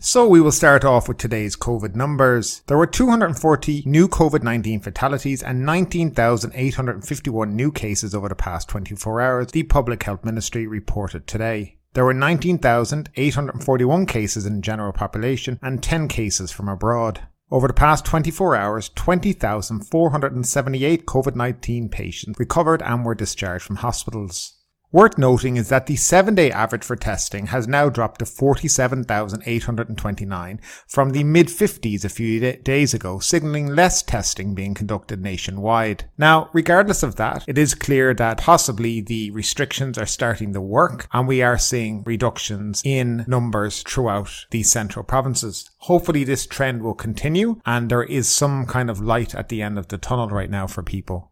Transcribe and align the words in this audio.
So 0.00 0.28
we 0.28 0.40
will 0.40 0.52
start 0.52 0.84
off 0.84 1.08
with 1.08 1.18
today's 1.18 1.56
COVID 1.56 1.96
numbers. 1.96 2.62
There 2.68 2.78
were 2.78 2.86
240 2.86 3.82
new 3.84 4.06
COVID-19 4.06 4.84
fatalities 4.84 5.42
and 5.42 5.66
19,851 5.66 7.56
new 7.56 7.72
cases 7.72 8.14
over 8.14 8.28
the 8.28 8.36
past 8.36 8.68
24 8.68 9.20
hours, 9.20 9.48
the 9.48 9.64
Public 9.64 10.04
Health 10.04 10.24
Ministry 10.24 10.68
reported 10.68 11.26
today. 11.26 11.78
There 11.94 12.04
were 12.04 12.14
19,841 12.14 14.06
cases 14.06 14.46
in 14.46 14.62
general 14.62 14.92
population 14.92 15.58
and 15.62 15.82
10 15.82 16.06
cases 16.06 16.52
from 16.52 16.68
abroad. 16.68 17.22
Over 17.50 17.66
the 17.66 17.74
past 17.74 18.04
24 18.04 18.54
hours, 18.54 18.90
20,478 18.90 21.06
COVID-19 21.06 21.90
patients 21.90 22.38
recovered 22.38 22.82
and 22.82 23.04
were 23.04 23.16
discharged 23.16 23.64
from 23.64 23.74
hospitals. 23.76 24.57
Worth 24.90 25.18
noting 25.18 25.58
is 25.58 25.68
that 25.68 25.84
the 25.84 25.96
seven 25.96 26.34
day 26.34 26.50
average 26.50 26.82
for 26.82 26.96
testing 26.96 27.48
has 27.48 27.68
now 27.68 27.90
dropped 27.90 28.20
to 28.20 28.24
47,829 28.24 30.60
from 30.86 31.10
the 31.10 31.24
mid 31.24 31.48
50s 31.48 32.06
a 32.06 32.08
few 32.08 32.56
days 32.56 32.94
ago, 32.94 33.18
signaling 33.18 33.66
less 33.66 34.02
testing 34.02 34.54
being 34.54 34.72
conducted 34.72 35.20
nationwide. 35.20 36.06
Now, 36.16 36.48
regardless 36.54 37.02
of 37.02 37.16
that, 37.16 37.44
it 37.46 37.58
is 37.58 37.74
clear 37.74 38.14
that 38.14 38.38
possibly 38.38 39.02
the 39.02 39.30
restrictions 39.32 39.98
are 39.98 40.06
starting 40.06 40.54
to 40.54 40.60
work 40.62 41.06
and 41.12 41.28
we 41.28 41.42
are 41.42 41.58
seeing 41.58 42.02
reductions 42.06 42.80
in 42.82 43.26
numbers 43.28 43.82
throughout 43.82 44.46
the 44.52 44.62
central 44.62 45.04
provinces. 45.04 45.68
Hopefully 45.80 46.24
this 46.24 46.46
trend 46.46 46.80
will 46.80 46.94
continue 46.94 47.60
and 47.66 47.90
there 47.90 48.04
is 48.04 48.26
some 48.26 48.64
kind 48.64 48.88
of 48.88 49.02
light 49.02 49.34
at 49.34 49.50
the 49.50 49.60
end 49.60 49.78
of 49.78 49.88
the 49.88 49.98
tunnel 49.98 50.28
right 50.28 50.48
now 50.48 50.66
for 50.66 50.82
people. 50.82 51.30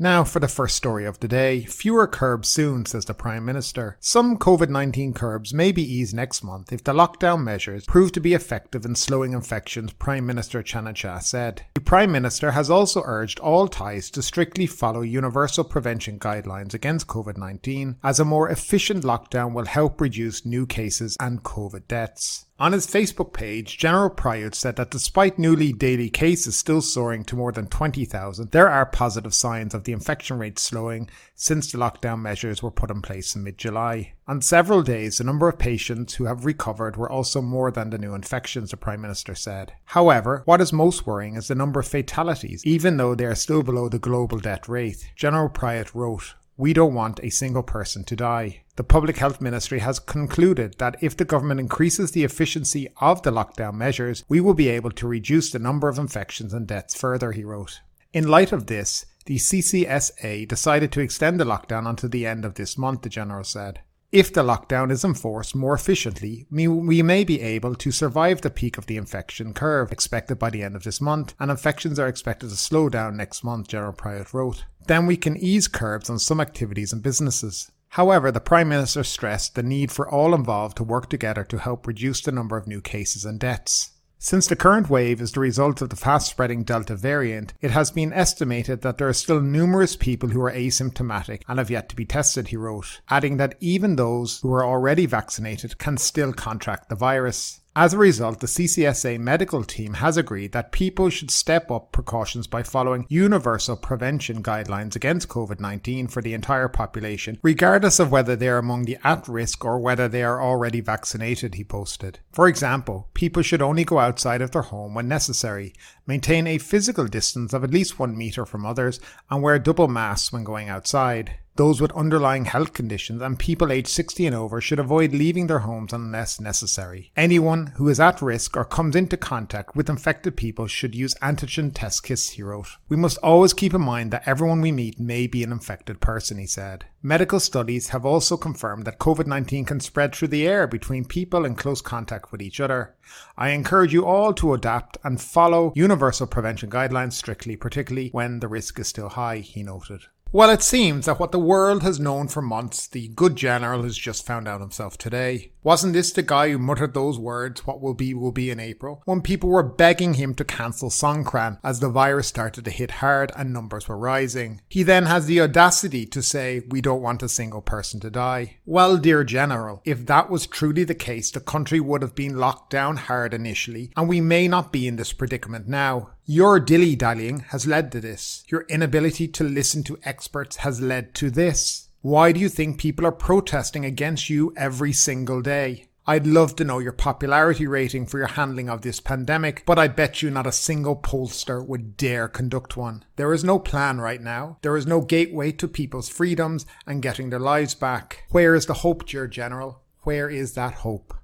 Now 0.00 0.22
for 0.22 0.38
the 0.38 0.46
first 0.46 0.76
story 0.76 1.04
of 1.06 1.18
the 1.18 1.26
day. 1.26 1.62
Fewer 1.64 2.06
curbs 2.06 2.48
soon, 2.48 2.86
says 2.86 3.04
the 3.04 3.14
Prime 3.14 3.44
Minister. 3.44 3.96
Some 3.98 4.38
COVID-19 4.38 5.12
curbs 5.12 5.52
may 5.52 5.72
be 5.72 5.82
eased 5.82 6.14
next 6.14 6.44
month 6.44 6.72
if 6.72 6.84
the 6.84 6.92
lockdown 6.92 7.42
measures 7.42 7.84
prove 7.84 8.12
to 8.12 8.20
be 8.20 8.32
effective 8.32 8.84
in 8.84 8.94
slowing 8.94 9.32
infections, 9.32 9.92
Prime 9.94 10.24
Minister 10.24 10.62
Chan-o-cha 10.62 11.18
said. 11.18 11.62
The 11.74 11.80
Prime 11.80 12.12
Minister 12.12 12.52
has 12.52 12.70
also 12.70 13.02
urged 13.04 13.40
all 13.40 13.66
Thais 13.66 14.08
to 14.12 14.22
strictly 14.22 14.68
follow 14.68 15.00
universal 15.00 15.64
prevention 15.64 16.20
guidelines 16.20 16.74
against 16.74 17.08
COVID-19 17.08 17.96
as 18.04 18.20
a 18.20 18.24
more 18.24 18.48
efficient 18.48 19.02
lockdown 19.02 19.52
will 19.52 19.66
help 19.66 20.00
reduce 20.00 20.46
new 20.46 20.64
cases 20.64 21.16
and 21.18 21.42
COVID 21.42 21.88
deaths. 21.88 22.44
On 22.60 22.72
his 22.72 22.88
Facebook 22.88 23.32
page, 23.32 23.78
General 23.78 24.10
Prayut 24.10 24.52
said 24.52 24.74
that 24.76 24.90
despite 24.90 25.38
newly 25.38 25.72
daily 25.72 26.10
cases 26.10 26.56
still 26.56 26.80
soaring 26.80 27.22
to 27.26 27.36
more 27.36 27.52
than 27.52 27.68
20,000, 27.68 28.50
there 28.50 28.68
are 28.68 28.84
positive 28.84 29.32
signs 29.32 29.74
of 29.74 29.84
the 29.84 29.92
infection 29.92 30.40
rate 30.40 30.58
slowing 30.58 31.08
since 31.36 31.70
the 31.70 31.78
lockdown 31.78 32.20
measures 32.20 32.60
were 32.60 32.72
put 32.72 32.90
in 32.90 33.00
place 33.00 33.36
in 33.36 33.44
mid 33.44 33.58
July. 33.58 34.14
On 34.26 34.42
several 34.42 34.82
days, 34.82 35.18
the 35.18 35.24
number 35.24 35.48
of 35.48 35.56
patients 35.56 36.14
who 36.14 36.24
have 36.24 36.44
recovered 36.44 36.96
were 36.96 37.10
also 37.10 37.40
more 37.40 37.70
than 37.70 37.90
the 37.90 37.98
new 37.98 38.12
infections, 38.12 38.72
the 38.72 38.76
Prime 38.76 39.00
Minister 39.00 39.36
said. 39.36 39.72
However, 39.84 40.42
what 40.44 40.60
is 40.60 40.72
most 40.72 41.06
worrying 41.06 41.36
is 41.36 41.46
the 41.46 41.54
number 41.54 41.78
of 41.78 41.86
fatalities, 41.86 42.66
even 42.66 42.96
though 42.96 43.14
they 43.14 43.26
are 43.26 43.36
still 43.36 43.62
below 43.62 43.88
the 43.88 44.00
global 44.00 44.40
death 44.40 44.68
rate. 44.68 45.12
General 45.14 45.48
Prayut 45.48 45.94
wrote, 45.94 46.34
we 46.58 46.72
don't 46.72 46.92
want 46.92 47.20
a 47.22 47.30
single 47.30 47.62
person 47.62 48.02
to 48.02 48.16
die. 48.16 48.62
The 48.74 48.82
Public 48.82 49.16
Health 49.16 49.40
Ministry 49.40 49.78
has 49.78 50.00
concluded 50.00 50.74
that 50.78 50.96
if 51.00 51.16
the 51.16 51.24
government 51.24 51.60
increases 51.60 52.10
the 52.10 52.24
efficiency 52.24 52.88
of 53.00 53.22
the 53.22 53.30
lockdown 53.30 53.74
measures, 53.74 54.24
we 54.28 54.40
will 54.40 54.54
be 54.54 54.68
able 54.68 54.90
to 54.90 55.06
reduce 55.06 55.52
the 55.52 55.60
number 55.60 55.88
of 55.88 55.98
infections 55.98 56.52
and 56.52 56.66
deaths 56.66 56.96
further, 56.96 57.30
he 57.30 57.44
wrote. 57.44 57.80
In 58.12 58.26
light 58.26 58.50
of 58.50 58.66
this, 58.66 59.06
the 59.26 59.36
CCSA 59.36 60.48
decided 60.48 60.90
to 60.92 61.00
extend 61.00 61.38
the 61.38 61.44
lockdown 61.44 61.88
until 61.88 62.08
the 62.08 62.26
end 62.26 62.44
of 62.44 62.54
this 62.54 62.76
month, 62.76 63.02
the 63.02 63.08
General 63.08 63.44
said. 63.44 63.80
If 64.10 64.32
the 64.32 64.42
lockdown 64.42 64.90
is 64.90 65.04
enforced 65.04 65.54
more 65.54 65.74
efficiently, 65.74 66.46
we 66.50 67.02
may 67.02 67.24
be 67.24 67.42
able 67.42 67.74
to 67.74 67.90
survive 67.90 68.40
the 68.40 68.48
peak 68.48 68.78
of 68.78 68.86
the 68.86 68.96
infection 68.96 69.52
curve 69.52 69.92
expected 69.92 70.38
by 70.38 70.48
the 70.48 70.62
end 70.62 70.76
of 70.76 70.84
this 70.84 70.98
month, 70.98 71.34
and 71.38 71.50
infections 71.50 71.98
are 71.98 72.08
expected 72.08 72.48
to 72.48 72.56
slow 72.56 72.88
down 72.88 73.18
next 73.18 73.44
month, 73.44 73.68
General 73.68 73.92
Prayut 73.92 74.32
wrote. 74.32 74.64
Then 74.86 75.04
we 75.04 75.18
can 75.18 75.36
ease 75.36 75.68
curbs 75.68 76.08
on 76.08 76.18
some 76.18 76.40
activities 76.40 76.90
and 76.90 77.02
businesses. 77.02 77.70
However, 77.90 78.32
the 78.32 78.40
Prime 78.40 78.70
Minister 78.70 79.04
stressed 79.04 79.54
the 79.54 79.62
need 79.62 79.92
for 79.92 80.08
all 80.08 80.34
involved 80.34 80.78
to 80.78 80.84
work 80.84 81.10
together 81.10 81.44
to 81.44 81.58
help 81.58 81.86
reduce 81.86 82.22
the 82.22 82.32
number 82.32 82.56
of 82.56 82.66
new 82.66 82.80
cases 82.80 83.26
and 83.26 83.38
deaths. 83.38 83.90
Since 84.20 84.48
the 84.48 84.56
current 84.56 84.90
wave 84.90 85.20
is 85.20 85.30
the 85.30 85.38
result 85.38 85.80
of 85.80 85.90
the 85.90 85.96
fast 85.96 86.28
spreading 86.28 86.64
Delta 86.64 86.96
variant, 86.96 87.54
it 87.60 87.70
has 87.70 87.92
been 87.92 88.12
estimated 88.12 88.80
that 88.82 88.98
there 88.98 89.08
are 89.08 89.12
still 89.12 89.40
numerous 89.40 89.94
people 89.94 90.30
who 90.30 90.42
are 90.42 90.50
asymptomatic 90.50 91.42
and 91.46 91.60
have 91.60 91.70
yet 91.70 91.88
to 91.90 91.96
be 91.96 92.04
tested, 92.04 92.48
he 92.48 92.56
wrote, 92.56 93.00
adding 93.08 93.36
that 93.36 93.54
even 93.60 93.94
those 93.94 94.40
who 94.40 94.52
are 94.52 94.64
already 94.64 95.06
vaccinated 95.06 95.78
can 95.78 95.96
still 95.96 96.32
contract 96.32 96.88
the 96.88 96.96
virus. 96.96 97.60
As 97.80 97.94
a 97.94 97.98
result, 97.98 98.40
the 98.40 98.48
CCSA 98.48 99.20
medical 99.20 99.62
team 99.62 99.94
has 99.94 100.16
agreed 100.16 100.50
that 100.50 100.72
people 100.72 101.10
should 101.10 101.30
step 101.30 101.70
up 101.70 101.92
precautions 101.92 102.48
by 102.48 102.64
following 102.64 103.06
universal 103.08 103.76
prevention 103.76 104.42
guidelines 104.42 104.96
against 104.96 105.28
COVID 105.28 105.60
19 105.60 106.08
for 106.08 106.20
the 106.20 106.34
entire 106.34 106.66
population, 106.66 107.38
regardless 107.40 108.00
of 108.00 108.10
whether 108.10 108.34
they 108.34 108.48
are 108.48 108.58
among 108.58 108.86
the 108.86 108.98
at 109.04 109.28
risk 109.28 109.64
or 109.64 109.78
whether 109.78 110.08
they 110.08 110.24
are 110.24 110.42
already 110.42 110.80
vaccinated, 110.80 111.54
he 111.54 111.62
posted. 111.62 112.18
For 112.32 112.48
example, 112.48 113.10
people 113.14 113.42
should 113.42 113.62
only 113.62 113.84
go 113.84 114.00
outside 114.00 114.42
of 114.42 114.50
their 114.50 114.62
home 114.62 114.94
when 114.94 115.06
necessary, 115.06 115.72
maintain 116.04 116.48
a 116.48 116.58
physical 116.58 117.06
distance 117.06 117.52
of 117.52 117.62
at 117.62 117.70
least 117.70 117.96
one 117.96 118.18
meter 118.18 118.44
from 118.44 118.66
others, 118.66 118.98
and 119.30 119.40
wear 119.40 119.56
double 119.60 119.86
masks 119.86 120.32
when 120.32 120.42
going 120.42 120.68
outside. 120.68 121.36
Those 121.58 121.80
with 121.80 121.90
underlying 121.90 122.44
health 122.44 122.72
conditions 122.72 123.20
and 123.20 123.36
people 123.36 123.72
aged 123.72 123.88
60 123.88 124.24
and 124.28 124.36
over 124.36 124.60
should 124.60 124.78
avoid 124.78 125.10
leaving 125.10 125.48
their 125.48 125.58
homes 125.58 125.92
unless 125.92 126.38
necessary. 126.38 127.10
Anyone 127.16 127.72
who 127.78 127.88
is 127.88 127.98
at 127.98 128.22
risk 128.22 128.56
or 128.56 128.64
comes 128.64 128.94
into 128.94 129.16
contact 129.16 129.74
with 129.74 129.90
infected 129.90 130.36
people 130.36 130.68
should 130.68 130.94
use 130.94 131.16
antigen 131.16 131.72
test 131.74 132.04
kits, 132.04 132.30
he 132.30 132.44
wrote. 132.44 132.76
We 132.88 132.96
must 132.96 133.18
always 133.24 133.54
keep 133.54 133.74
in 133.74 133.80
mind 133.80 134.12
that 134.12 134.22
everyone 134.24 134.60
we 134.60 134.70
meet 134.70 135.00
may 135.00 135.26
be 135.26 135.42
an 135.42 135.50
infected 135.50 136.00
person, 136.00 136.38
he 136.38 136.46
said. 136.46 136.84
Medical 137.02 137.40
studies 137.40 137.88
have 137.88 138.06
also 138.06 138.36
confirmed 138.36 138.84
that 138.84 139.00
COVID 139.00 139.26
19 139.26 139.64
can 139.64 139.80
spread 139.80 140.14
through 140.14 140.28
the 140.28 140.46
air 140.46 140.68
between 140.68 141.04
people 141.04 141.44
in 141.44 141.56
close 141.56 141.80
contact 141.80 142.30
with 142.30 142.40
each 142.40 142.60
other. 142.60 142.94
I 143.36 143.50
encourage 143.50 143.92
you 143.92 144.06
all 144.06 144.32
to 144.34 144.54
adapt 144.54 144.96
and 145.02 145.20
follow 145.20 145.72
universal 145.74 146.28
prevention 146.28 146.70
guidelines 146.70 147.14
strictly, 147.14 147.56
particularly 147.56 148.10
when 148.10 148.38
the 148.38 148.48
risk 148.48 148.78
is 148.78 148.86
still 148.86 149.08
high, 149.08 149.38
he 149.38 149.64
noted. 149.64 150.02
Well, 150.30 150.50
it 150.50 150.62
seems 150.62 151.06
that 151.06 151.18
what 151.18 151.32
the 151.32 151.38
world 151.38 151.82
has 151.82 151.98
known 151.98 152.28
for 152.28 152.42
months, 152.42 152.86
the 152.86 153.08
good 153.08 153.34
general 153.34 153.82
has 153.84 153.96
just 153.96 154.26
found 154.26 154.46
out 154.46 154.60
himself 154.60 154.98
today. 154.98 155.52
Wasn't 155.62 155.94
this 155.94 156.12
the 156.12 156.22
guy 156.22 156.50
who 156.50 156.58
muttered 156.58 156.92
those 156.92 157.18
words, 157.18 157.66
what 157.66 157.80
will 157.80 157.94
be 157.94 158.12
will 158.12 158.32
be 158.32 158.50
in 158.50 158.60
April, 158.60 159.02
when 159.06 159.22
people 159.22 159.48
were 159.48 159.62
begging 159.62 160.14
him 160.14 160.34
to 160.34 160.44
cancel 160.44 160.90
Songkran 160.90 161.58
as 161.64 161.80
the 161.80 161.88
virus 161.88 162.26
started 162.26 162.66
to 162.66 162.70
hit 162.70 162.90
hard 162.90 163.32
and 163.36 163.54
numbers 163.54 163.88
were 163.88 163.96
rising? 163.96 164.60
He 164.68 164.82
then 164.82 165.06
has 165.06 165.24
the 165.24 165.40
audacity 165.40 166.04
to 166.04 166.22
say, 166.22 166.62
we 166.68 166.82
don't 166.82 167.02
want 167.02 167.22
a 167.22 167.28
single 167.28 167.62
person 167.62 167.98
to 168.00 168.10
die. 168.10 168.58
Well, 168.66 168.98
dear 168.98 169.24
general, 169.24 169.80
if 169.86 170.04
that 170.06 170.28
was 170.28 170.46
truly 170.46 170.84
the 170.84 170.94
case, 170.94 171.30
the 171.30 171.40
country 171.40 171.80
would 171.80 172.02
have 172.02 172.14
been 172.14 172.36
locked 172.36 172.68
down 172.68 172.98
hard 172.98 173.32
initially, 173.32 173.92
and 173.96 174.06
we 174.06 174.20
may 174.20 174.46
not 174.46 174.72
be 174.72 174.86
in 174.86 174.96
this 174.96 175.14
predicament 175.14 175.66
now. 175.68 176.10
Your 176.30 176.60
dilly 176.60 176.94
dallying 176.94 177.38
has 177.52 177.66
led 177.66 177.90
to 177.92 178.02
this. 178.02 178.44
Your 178.48 178.66
inability 178.68 179.28
to 179.28 179.44
listen 179.44 179.82
to 179.84 179.98
experts 180.04 180.56
has 180.56 180.78
led 180.78 181.14
to 181.14 181.30
this. 181.30 181.88
Why 182.02 182.32
do 182.32 182.40
you 182.40 182.50
think 182.50 182.78
people 182.78 183.06
are 183.06 183.12
protesting 183.12 183.86
against 183.86 184.28
you 184.28 184.52
every 184.54 184.92
single 184.92 185.40
day? 185.40 185.86
I'd 186.06 186.26
love 186.26 186.54
to 186.56 186.64
know 186.64 186.80
your 186.80 186.92
popularity 186.92 187.66
rating 187.66 188.04
for 188.04 188.18
your 188.18 188.26
handling 188.26 188.68
of 188.68 188.82
this 188.82 189.00
pandemic, 189.00 189.62
but 189.64 189.78
I 189.78 189.88
bet 189.88 190.20
you 190.20 190.28
not 190.30 190.46
a 190.46 190.52
single 190.52 190.96
pollster 190.96 191.66
would 191.66 191.96
dare 191.96 192.28
conduct 192.28 192.76
one. 192.76 193.06
There 193.16 193.32
is 193.32 193.42
no 193.42 193.58
plan 193.58 193.98
right 193.98 194.20
now. 194.20 194.58
There 194.60 194.76
is 194.76 194.86
no 194.86 195.00
gateway 195.00 195.52
to 195.52 195.66
people's 195.66 196.10
freedoms 196.10 196.66
and 196.86 197.00
getting 197.00 197.30
their 197.30 197.38
lives 197.38 197.74
back. 197.74 198.24
Where 198.28 198.54
is 198.54 198.66
the 198.66 198.74
hope, 198.74 199.06
dear 199.06 199.28
General? 199.28 199.80
Where 200.02 200.28
is 200.28 200.52
that 200.52 200.74
hope? 200.74 201.14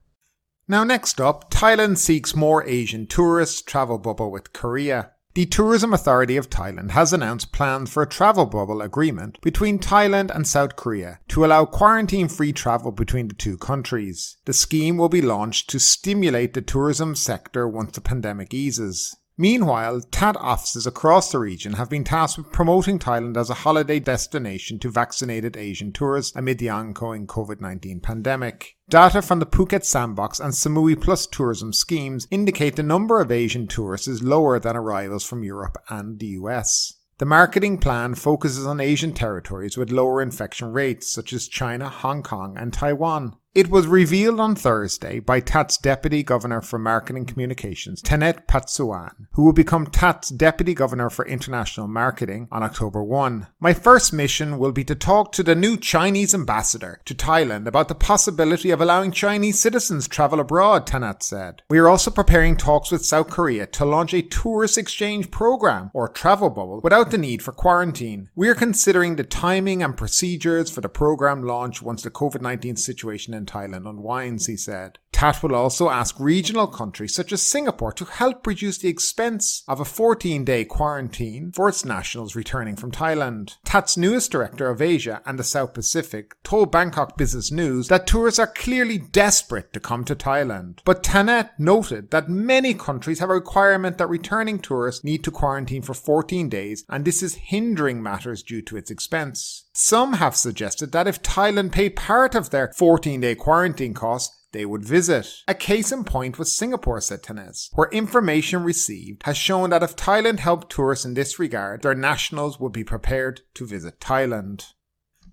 Now, 0.67 0.83
next 0.83 1.21
up, 1.21 1.51
Thailand 1.51 1.99
seeks 1.99 2.35
more 2.35 2.67
Asian 2.67 3.07
tourists, 3.07 3.61
travel 3.61 3.99
bubble 3.99 4.31
with 4.31 4.55
Korea. 4.55 5.11
The 5.35 5.47
Tourism 5.47 5.93
Authority 5.93 6.37
of 6.37 6.49
Thailand 6.49 6.93
has 6.93 7.13
announced 7.13 7.53
plans 7.53 7.91
for 7.91 8.05
a 8.05 8.09
travel 8.09 8.47
bubble 8.47 8.81
agreement 8.81 9.41
between 9.43 9.81
Thailand 9.81 10.35
and 10.35 10.47
South 10.47 10.77
Korea 10.77 11.19
to 11.29 11.45
allow 11.45 11.65
quarantine 11.65 12.29
free 12.29 12.53
travel 12.53 12.93
between 12.93 13.29
the 13.29 13.35
two 13.35 13.59
countries. 13.59 14.37
The 14.45 14.53
scheme 14.53 14.97
will 14.97 15.09
be 15.09 15.21
launched 15.21 15.69
to 15.71 15.81
stimulate 15.81 16.55
the 16.55 16.63
tourism 16.63 17.17
sector 17.17 17.69
once 17.69 17.97
the 17.97 18.01
pandemic 18.01 18.55
eases. 18.55 19.17
Meanwhile, 19.37 20.03
TAT 20.13 20.37
offices 20.39 20.87
across 20.87 21.33
the 21.33 21.41
region 21.41 21.73
have 21.73 21.91
been 21.91 22.05
tasked 22.05 22.39
with 22.39 22.53
promoting 22.53 23.01
Thailand 23.01 23.37
as 23.37 23.51
a 23.51 23.55
holiday 23.55 23.99
destination 23.99 24.79
to 24.79 24.91
vaccinated 24.91 25.57
Asian 25.57 25.93
tourists 25.93 26.37
amid 26.37 26.59
the 26.59 26.69
ongoing 26.69 27.27
COVID-19 27.27 28.01
pandemic. 28.01 28.77
Data 28.89 29.21
from 29.23 29.41
the 29.41 29.47
Phuket 29.47 29.85
Sandbox 29.85 30.39
and 30.39 30.53
Samui 30.53 31.01
Plus 31.01 31.27
tourism 31.27 31.73
schemes 31.73 32.29
indicate 32.31 32.77
the 32.77 32.85
number 32.85 33.21
of 33.21 33.33
Asian 33.33 33.67
tourists 33.67 34.07
is 34.07 34.23
lower 34.23 34.61
than 34.61 34.77
arrivals 34.77 35.25
from 35.25 35.43
Europe 35.43 35.79
and 35.89 36.21
the 36.21 36.27
US. 36.39 36.95
The 37.19 37.25
marketing 37.25 37.79
plan 37.79 38.15
focuses 38.15 38.67
on 38.67 38.81
Asian 38.81 39.13
territories 39.13 39.77
with 39.77 39.91
lower 39.91 40.23
infection 40.23 40.73
rates 40.73 41.13
such 41.13 41.33
as 41.33 41.49
China, 41.49 41.89
Hong 41.89 42.23
Kong 42.23 42.57
and 42.57 42.73
Taiwan. 42.73 43.37
It 43.55 43.71
was 43.71 43.87
revealed 43.87 44.41
on 44.41 44.57
Thursday 44.57 45.21
by 45.21 45.39
TAT's 45.39 45.79
Deputy 45.79 46.25
Governor 46.25 46.61
for 46.61 46.77
Marketing 46.77 47.25
Communications, 47.25 48.03
Tanes 48.03 48.35
Petsuwan, 48.49 49.29
who 49.35 49.45
will 49.45 49.53
become 49.53 49.87
TAT's 49.87 50.31
Deputy 50.31 50.75
Governor 50.75 51.09
for 51.09 51.25
International 51.25 51.87
Marketing 51.87 52.49
on 52.51 52.65
October 52.65 53.05
1. 53.05 53.47
My 53.61 53.73
first 53.73 54.13
mission 54.13 54.59
will 54.59 54.73
be 54.73 54.83
to 54.83 54.97
talk 54.97 55.31
to 55.31 55.45
the 55.45 55.55
new 55.55 55.77
Chinese 55.77 56.35
ambassador 56.35 57.01
to 57.05 57.15
Thailand 57.15 57.69
about 57.69 57.87
the 57.87 57.95
possibility 57.95 58.73
of 58.73 58.81
allowing 58.81 59.13
Chinese 59.13 59.61
citizens 59.61 60.09
travel 60.09 60.41
abroad, 60.41 60.85
Tanes 60.85 61.25
said. 61.25 61.63
We 61.71 61.79
are 61.79 61.87
also 61.87 62.11
preparing 62.11 62.57
talks 62.57 62.91
with 62.91 63.07
South 63.07 63.31
Korea 63.31 63.69
to 63.69 63.85
launch 63.85 64.13
a 64.15 64.23
tourist 64.23 64.77
exchange 64.77 65.31
program 65.31 65.93
or 65.95 66.09
travel 66.09 66.51
bubble 66.51 66.81
without 66.83 67.13
the 67.13 67.19
need 67.19 67.41
for 67.41 67.53
quarantine. 67.53 68.31
We 68.35 68.49
are 68.49 68.57
considering 68.57 69.15
the 69.15 69.23
timing 69.23 69.81
and 69.81 69.97
procedures 69.97 70.73
for 70.73 70.81
the 70.81 70.89
program 70.89 71.45
launch 71.45 71.81
once 71.83 72.03
the 72.03 72.11
COVID-19 72.11 72.81
situation 72.81 73.33
in 73.33 73.44
Thailand 73.47 73.87
on 73.87 74.03
wines, 74.03 74.47
he 74.47 74.57
said. 74.57 74.99
TAT 75.15 75.45
will 75.45 75.55
also 75.55 75.91
ask 75.91 76.17
regional 76.19 76.67
countries 76.67 77.15
such 77.15 77.33
as 77.33 77.41
Singapore 77.41 77.93
to 77.93 78.05
help 78.05 78.45
reduce 78.49 78.79
the 78.79 78.89
expense 78.89 79.63
of 79.69 79.79
a 79.79 79.85
14 79.85 80.45
day 80.45 80.65
quarantine 80.65 81.53
for 81.53 81.69
its 81.69 81.85
nationals 81.85 82.35
returning 82.35 82.75
from 82.75 82.91
Thailand. 82.91 83.57
TAT's 83.65 83.97
newest 83.97 84.33
director 84.33 84.69
of 84.69 84.83
Asia 84.83 85.23
and 85.25 85.39
the 85.39 85.45
South 85.45 85.73
Pacific 85.73 86.35
told 86.43 86.73
Bangkok 86.73 87.17
Business 87.17 87.53
News 87.53 87.87
that 87.87 88.09
tourists 88.09 88.41
are 88.41 88.49
clearly 88.49 88.99
desperate 88.99 89.73
to 89.73 89.79
come 89.79 90.05
to 90.05 90.17
Thailand. 90.17 90.81
But 90.85 91.05
Tanes 91.05 91.49
noted 91.61 92.11
that 92.11 92.29
many 92.29 92.75
countries 92.75 93.21
have 93.21 93.31
a 93.31 93.35
requirement 93.35 93.99
that 93.99 94.09
returning 94.09 94.59
tourists 94.59 95.05
need 95.05 95.23
to 95.23 95.31
quarantine 95.31 95.83
for 95.83 95.95
14 95.95 96.49
days, 96.49 96.85
and 96.89 97.05
this 97.05 97.23
is 97.23 97.37
hindering 97.37 98.03
matters 98.03 98.43
due 98.43 98.63
to 98.63 98.77
its 98.77 98.91
expense. 98.91 99.65
Some 99.73 100.15
have 100.15 100.35
suggested 100.35 100.91
that 100.91 101.07
if 101.07 101.23
Thailand 101.23 101.71
paid 101.71 101.95
part 101.95 102.35
of 102.35 102.51
their 102.51 102.73
14 102.77 103.21
day 103.21 103.37
quarantine 103.37 103.95
costs, 103.95 104.37
they 104.55 104.65
would 104.65 104.83
visit. 104.83 105.29
A 105.47 105.55
case 105.55 105.93
in 105.93 106.05
point 106.05 106.39
was 106.39 106.57
Singapore, 106.57 107.03
said 107.03 107.23
Tanes, 107.23 107.69
where 107.75 107.91
information 107.91 108.65
received 108.65 109.25
has 109.25 109.37
shown 109.37 109.69
that 109.69 109.83
if 109.83 109.95
Thailand 109.95 110.39
helped 110.39 110.73
tourists 110.73 111.05
in 111.05 111.13
this 111.13 111.39
regard, 111.39 111.83
their 111.83 111.95
nationals 111.95 112.59
would 112.59 112.73
be 112.73 112.85
prepared 112.85 113.43
to 113.55 113.67
visit 113.67 114.01
Thailand. 114.01 114.73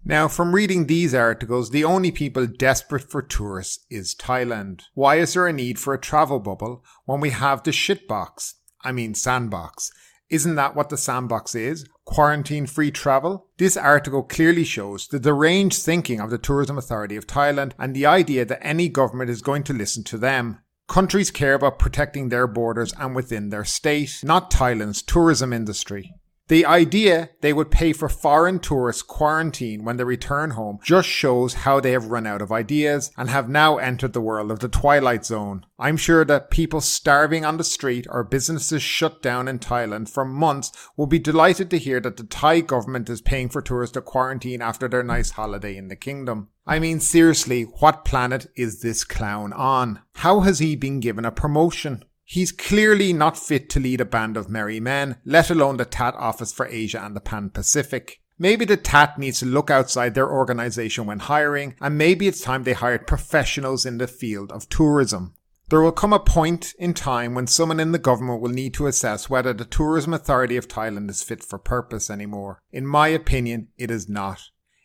Now, 0.04 0.28
from 0.28 0.56
reading 0.56 0.88
these 0.88 1.14
articles, 1.14 1.70
the 1.70 1.84
only 1.84 2.12
people 2.12 2.48
desperate 2.48 3.10
for 3.10 3.22
tourists 3.22 3.86
is 3.90 4.16
Thailand. 4.16 4.82
Why 4.96 5.18
is 5.18 5.36
there 5.36 5.48
a 5.48 5.54
need 5.54 5.78
for 5.80 5.94
a 5.94 6.02
travel 6.02 6.40
bubble 6.40 6.84
when 7.06 7.22
we 7.22 7.30
have 7.30 7.64
the 7.64 7.72
shitbox? 7.72 8.56
I 8.84 8.92
mean 8.92 9.14
sandbox. 9.14 9.92
Isn't 10.32 10.56
that 10.56 10.78
what 10.78 10.88
the 10.88 10.96
sandbox 10.96 11.56
is? 11.56 11.86
Quarantine 12.06 12.66
free 12.66 12.90
travel? 12.90 13.48
This 13.58 13.76
article 13.76 14.24
clearly 14.24 14.64
shows 14.64 15.10
the 15.10 15.20
deranged 15.20 15.84
thinking 15.84 16.22
of 16.22 16.30
the 16.30 16.38
Tourism 16.38 16.78
Authority 16.78 17.18
of 17.18 17.28
Thailand 17.28 17.74
and 17.78 17.94
the 17.94 18.06
idea 18.06 18.46
that 18.46 18.66
any 18.66 18.88
government 18.88 19.30
is 19.30 19.42
going 19.42 19.64
to 19.64 19.74
listen 19.74 20.06
to 20.06 20.18
them. 20.18 20.60
Countries 20.88 21.32
care 21.32 21.56
about 21.56 21.80
protecting 21.80 22.30
their 22.30 22.48
borders 22.48 22.94
and 22.98 23.14
within 23.14 23.50
their 23.50 23.66
state, 23.66 24.22
not 24.24 24.50
Thailand's 24.50 25.02
tourism 25.02 25.52
industry. 25.52 26.14
The 26.52 26.66
idea 26.66 27.30
they 27.40 27.54
would 27.54 27.72
pay 27.72 27.94
for 27.94 28.10
foreign 28.10 28.60
tourists 28.60 29.04
quarantine 29.04 29.86
when 29.86 29.96
they 29.96 30.04
return 30.04 30.50
home 30.50 30.80
just 30.84 31.08
shows 31.08 31.54
how 31.54 31.80
they 31.80 31.94
have 31.94 32.08
run 32.08 32.28
out 32.28 32.42
of 32.42 32.52
ideas 32.52 33.10
and 33.16 33.30
have 33.30 33.48
now 33.48 33.78
entered 33.78 34.12
the 34.12 34.20
world 34.20 34.52
of 34.52 34.60
the 34.60 34.68
twilight 34.68 35.24
zone. 35.24 35.66
I'm 35.80 35.96
sure 35.96 36.26
that 36.26 36.52
people 36.52 36.82
starving 36.82 37.46
on 37.46 37.56
the 37.56 37.64
street 37.64 38.06
or 38.10 38.26
businesses 38.26 38.84
shut 38.84 39.22
down 39.22 39.48
in 39.48 39.60
Thailand 39.60 40.10
for 40.10 40.26
months 40.26 40.74
will 40.98 41.08
be 41.08 41.20
delighted 41.20 41.70
to 41.70 41.78
hear 41.78 42.02
that 42.02 42.18
the 42.18 42.26
Thai 42.26 42.60
government 42.60 43.10
is 43.10 43.22
paying 43.22 43.48
for 43.48 43.62
tourists 43.62 43.94
to 43.94 44.02
quarantine 44.02 44.62
after 44.62 44.90
their 44.90 45.04
nice 45.04 45.30
holiday 45.30 45.78
in 45.78 45.88
the 45.88 45.96
kingdom. 45.96 46.50
I 46.68 46.80
mean, 46.80 47.00
seriously, 47.00 47.64
what 47.80 48.04
planet 48.04 48.48
is 48.58 48.82
this 48.82 49.06
clown 49.06 49.54
on? 49.54 50.02
How 50.16 50.42
has 50.42 50.60
he 50.60 50.76
been 50.76 51.00
given 51.00 51.24
a 51.24 51.32
promotion? 51.32 52.04
He's 52.32 52.54
clearly 52.54 53.12
not 53.12 53.38
fit 53.38 53.70
to 53.72 53.80
lead 53.82 54.00
a 54.00 54.06
band 54.06 54.38
of 54.38 54.48
merry 54.48 54.80
men, 54.80 55.18
let 55.26 55.50
alone 55.50 55.76
the 55.76 55.84
TAT 55.84 56.16
office 56.16 56.54
for 56.54 56.66
Asia 56.66 57.04
and 57.04 57.14
the 57.14 57.20
Pan 57.20 57.50
Pacific. 57.50 58.22
Maybe 58.40 58.64
the 58.64 58.78
TAT 58.78 59.20
needs 59.20 59.40
to 59.40 59.46
look 59.46 59.70
outside 59.70 60.16
their 60.16 60.32
organization 60.32 61.06
when 61.06 61.20
hiring, 61.20 61.76
and 61.82 61.98
maybe 61.98 62.30
it's 62.30 62.40
time 62.40 62.64
they 62.64 62.72
hired 62.72 63.06
professionals 63.06 63.86
in 63.86 63.98
the 63.98 64.08
field 64.08 64.50
of 64.54 64.70
tourism. 64.70 65.34
There 65.68 65.82
will 65.82 65.92
come 65.92 66.14
a 66.14 66.20
point 66.20 66.74
in 66.80 66.94
time 66.94 67.34
when 67.34 67.48
someone 67.48 67.82
in 67.82 67.92
the 67.92 68.00
government 68.00 68.40
will 68.40 68.50
need 68.50 68.74
to 68.76 68.88
assess 68.88 69.30
whether 69.30 69.52
the 69.52 69.66
Tourism 69.66 70.14
Authority 70.14 70.56
of 70.56 70.70
Thailand 70.70 71.10
is 71.10 71.24
fit 71.24 71.44
for 71.44 71.60
purpose 71.60 72.10
anymore. 72.10 72.62
In 72.72 72.88
my 72.88 73.10
opinion, 73.10 73.68
it 73.78 73.92
is 73.92 74.08
not. 74.08 74.40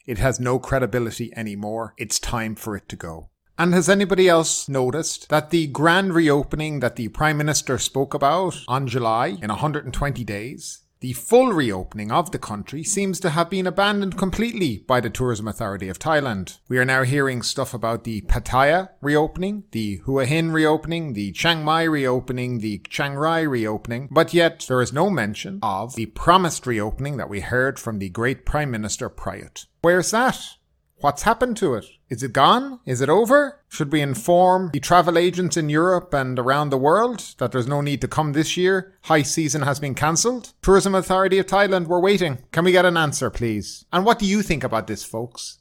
It 0.04 0.18
has 0.18 0.40
no 0.40 0.58
credibility 0.58 1.32
anymore. 1.36 1.94
It's 1.96 2.18
time 2.18 2.56
for 2.56 2.76
it 2.76 2.88
to 2.88 2.96
go. 2.96 3.30
And 3.58 3.72
has 3.72 3.88
anybody 3.88 4.28
else 4.28 4.68
noticed 4.68 5.30
that 5.30 5.50
the 5.50 5.66
grand 5.68 6.14
reopening 6.14 6.80
that 6.80 6.96
the 6.96 7.08
Prime 7.08 7.38
Minister 7.38 7.78
spoke 7.78 8.12
about 8.12 8.56
on 8.68 8.86
July 8.86 9.38
in 9.40 9.48
120 9.48 10.24
days, 10.24 10.82
the 11.00 11.12
full 11.12 11.52
reopening 11.52 12.10
of 12.10 12.32
the 12.32 12.38
country 12.38 12.82
seems 12.82 13.20
to 13.20 13.30
have 13.30 13.50
been 13.50 13.66
abandoned 13.66 14.16
completely 14.16 14.78
by 14.78 15.00
the 15.00 15.10
Tourism 15.10 15.46
Authority 15.46 15.88
of 15.88 15.98
Thailand. 15.98 16.58
We 16.68 16.78
are 16.78 16.84
now 16.84 17.02
hearing 17.02 17.42
stuff 17.42 17.74
about 17.74 18.04
the 18.04 18.22
Pattaya 18.22 18.88
reopening, 19.00 19.64
the 19.72 19.96
Hua 20.04 20.24
Hin 20.24 20.52
reopening, 20.52 21.12
the 21.12 21.32
Chiang 21.32 21.62
Mai 21.64 21.82
reopening, 21.82 22.58
the 22.58 22.78
Chiang 22.90 23.14
Rai 23.14 23.46
reopening, 23.46 24.08
but 24.10 24.34
yet 24.34 24.64
there 24.68 24.80
is 24.80 24.92
no 24.92 25.10
mention 25.10 25.60
of 25.62 25.94
the 25.96 26.06
promised 26.06 26.66
reopening 26.66 27.18
that 27.18 27.28
we 27.28 27.40
heard 27.40 27.78
from 27.78 27.98
the 27.98 28.08
great 28.08 28.46
Prime 28.46 28.70
Minister 28.70 29.10
Prayut. 29.10 29.66
Where's 29.82 30.10
that? 30.12 30.55
What's 31.00 31.24
happened 31.24 31.58
to 31.58 31.74
it? 31.74 31.84
Is 32.08 32.22
it 32.22 32.32
gone? 32.32 32.80
Is 32.86 33.02
it 33.02 33.10
over? 33.10 33.60
Should 33.68 33.92
we 33.92 34.00
inform 34.00 34.70
the 34.72 34.80
travel 34.80 35.18
agents 35.18 35.58
in 35.58 35.68
Europe 35.68 36.14
and 36.14 36.38
around 36.38 36.70
the 36.70 36.78
world 36.78 37.34
that 37.36 37.52
there's 37.52 37.66
no 37.66 37.82
need 37.82 38.00
to 38.00 38.08
come 38.08 38.32
this 38.32 38.56
year? 38.56 38.94
High 39.02 39.20
season 39.20 39.60
has 39.60 39.78
been 39.78 39.94
cancelled? 39.94 40.54
Tourism 40.62 40.94
Authority 40.94 41.38
of 41.38 41.44
Thailand, 41.44 41.86
we're 41.86 42.00
waiting. 42.00 42.38
Can 42.50 42.64
we 42.64 42.72
get 42.72 42.86
an 42.86 42.96
answer, 42.96 43.28
please? 43.28 43.84
And 43.92 44.06
what 44.06 44.18
do 44.18 44.24
you 44.24 44.40
think 44.40 44.64
about 44.64 44.86
this, 44.86 45.04
folks? 45.04 45.58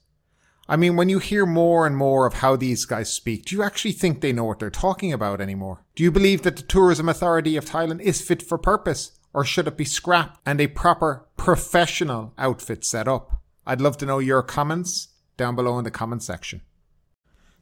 I 0.69 0.77
mean, 0.77 0.95
when 0.95 1.09
you 1.09 1.19
hear 1.19 1.45
more 1.45 1.85
and 1.85 1.97
more 1.97 2.25
of 2.25 2.35
how 2.35 2.55
these 2.55 2.85
guys 2.85 3.11
speak, 3.11 3.45
do 3.45 3.57
you 3.57 3.61
actually 3.61 3.91
think 3.91 4.21
they 4.21 4.31
know 4.31 4.45
what 4.45 4.59
they're 4.59 4.69
talking 4.69 5.11
about 5.11 5.41
anymore? 5.41 5.83
Do 5.95 6.03
you 6.03 6.11
believe 6.11 6.43
that 6.43 6.55
the 6.55 6.63
Tourism 6.63 7.09
Authority 7.09 7.57
of 7.57 7.65
Thailand 7.65 7.99
is 7.99 8.21
fit 8.21 8.41
for 8.41 8.57
purpose? 8.57 9.11
Or 9.33 9.43
should 9.43 9.67
it 9.67 9.75
be 9.75 9.83
scrapped 9.83 10.39
and 10.45 10.61
a 10.61 10.67
proper 10.67 11.27
professional 11.35 12.33
outfit 12.37 12.85
set 12.85 13.09
up? 13.09 13.41
I'd 13.67 13.81
love 13.81 13.97
to 13.97 14.05
know 14.05 14.19
your 14.19 14.41
comments 14.41 15.09
down 15.37 15.55
below 15.55 15.77
in 15.77 15.83
the 15.83 15.91
comment 15.91 16.23
section. 16.23 16.61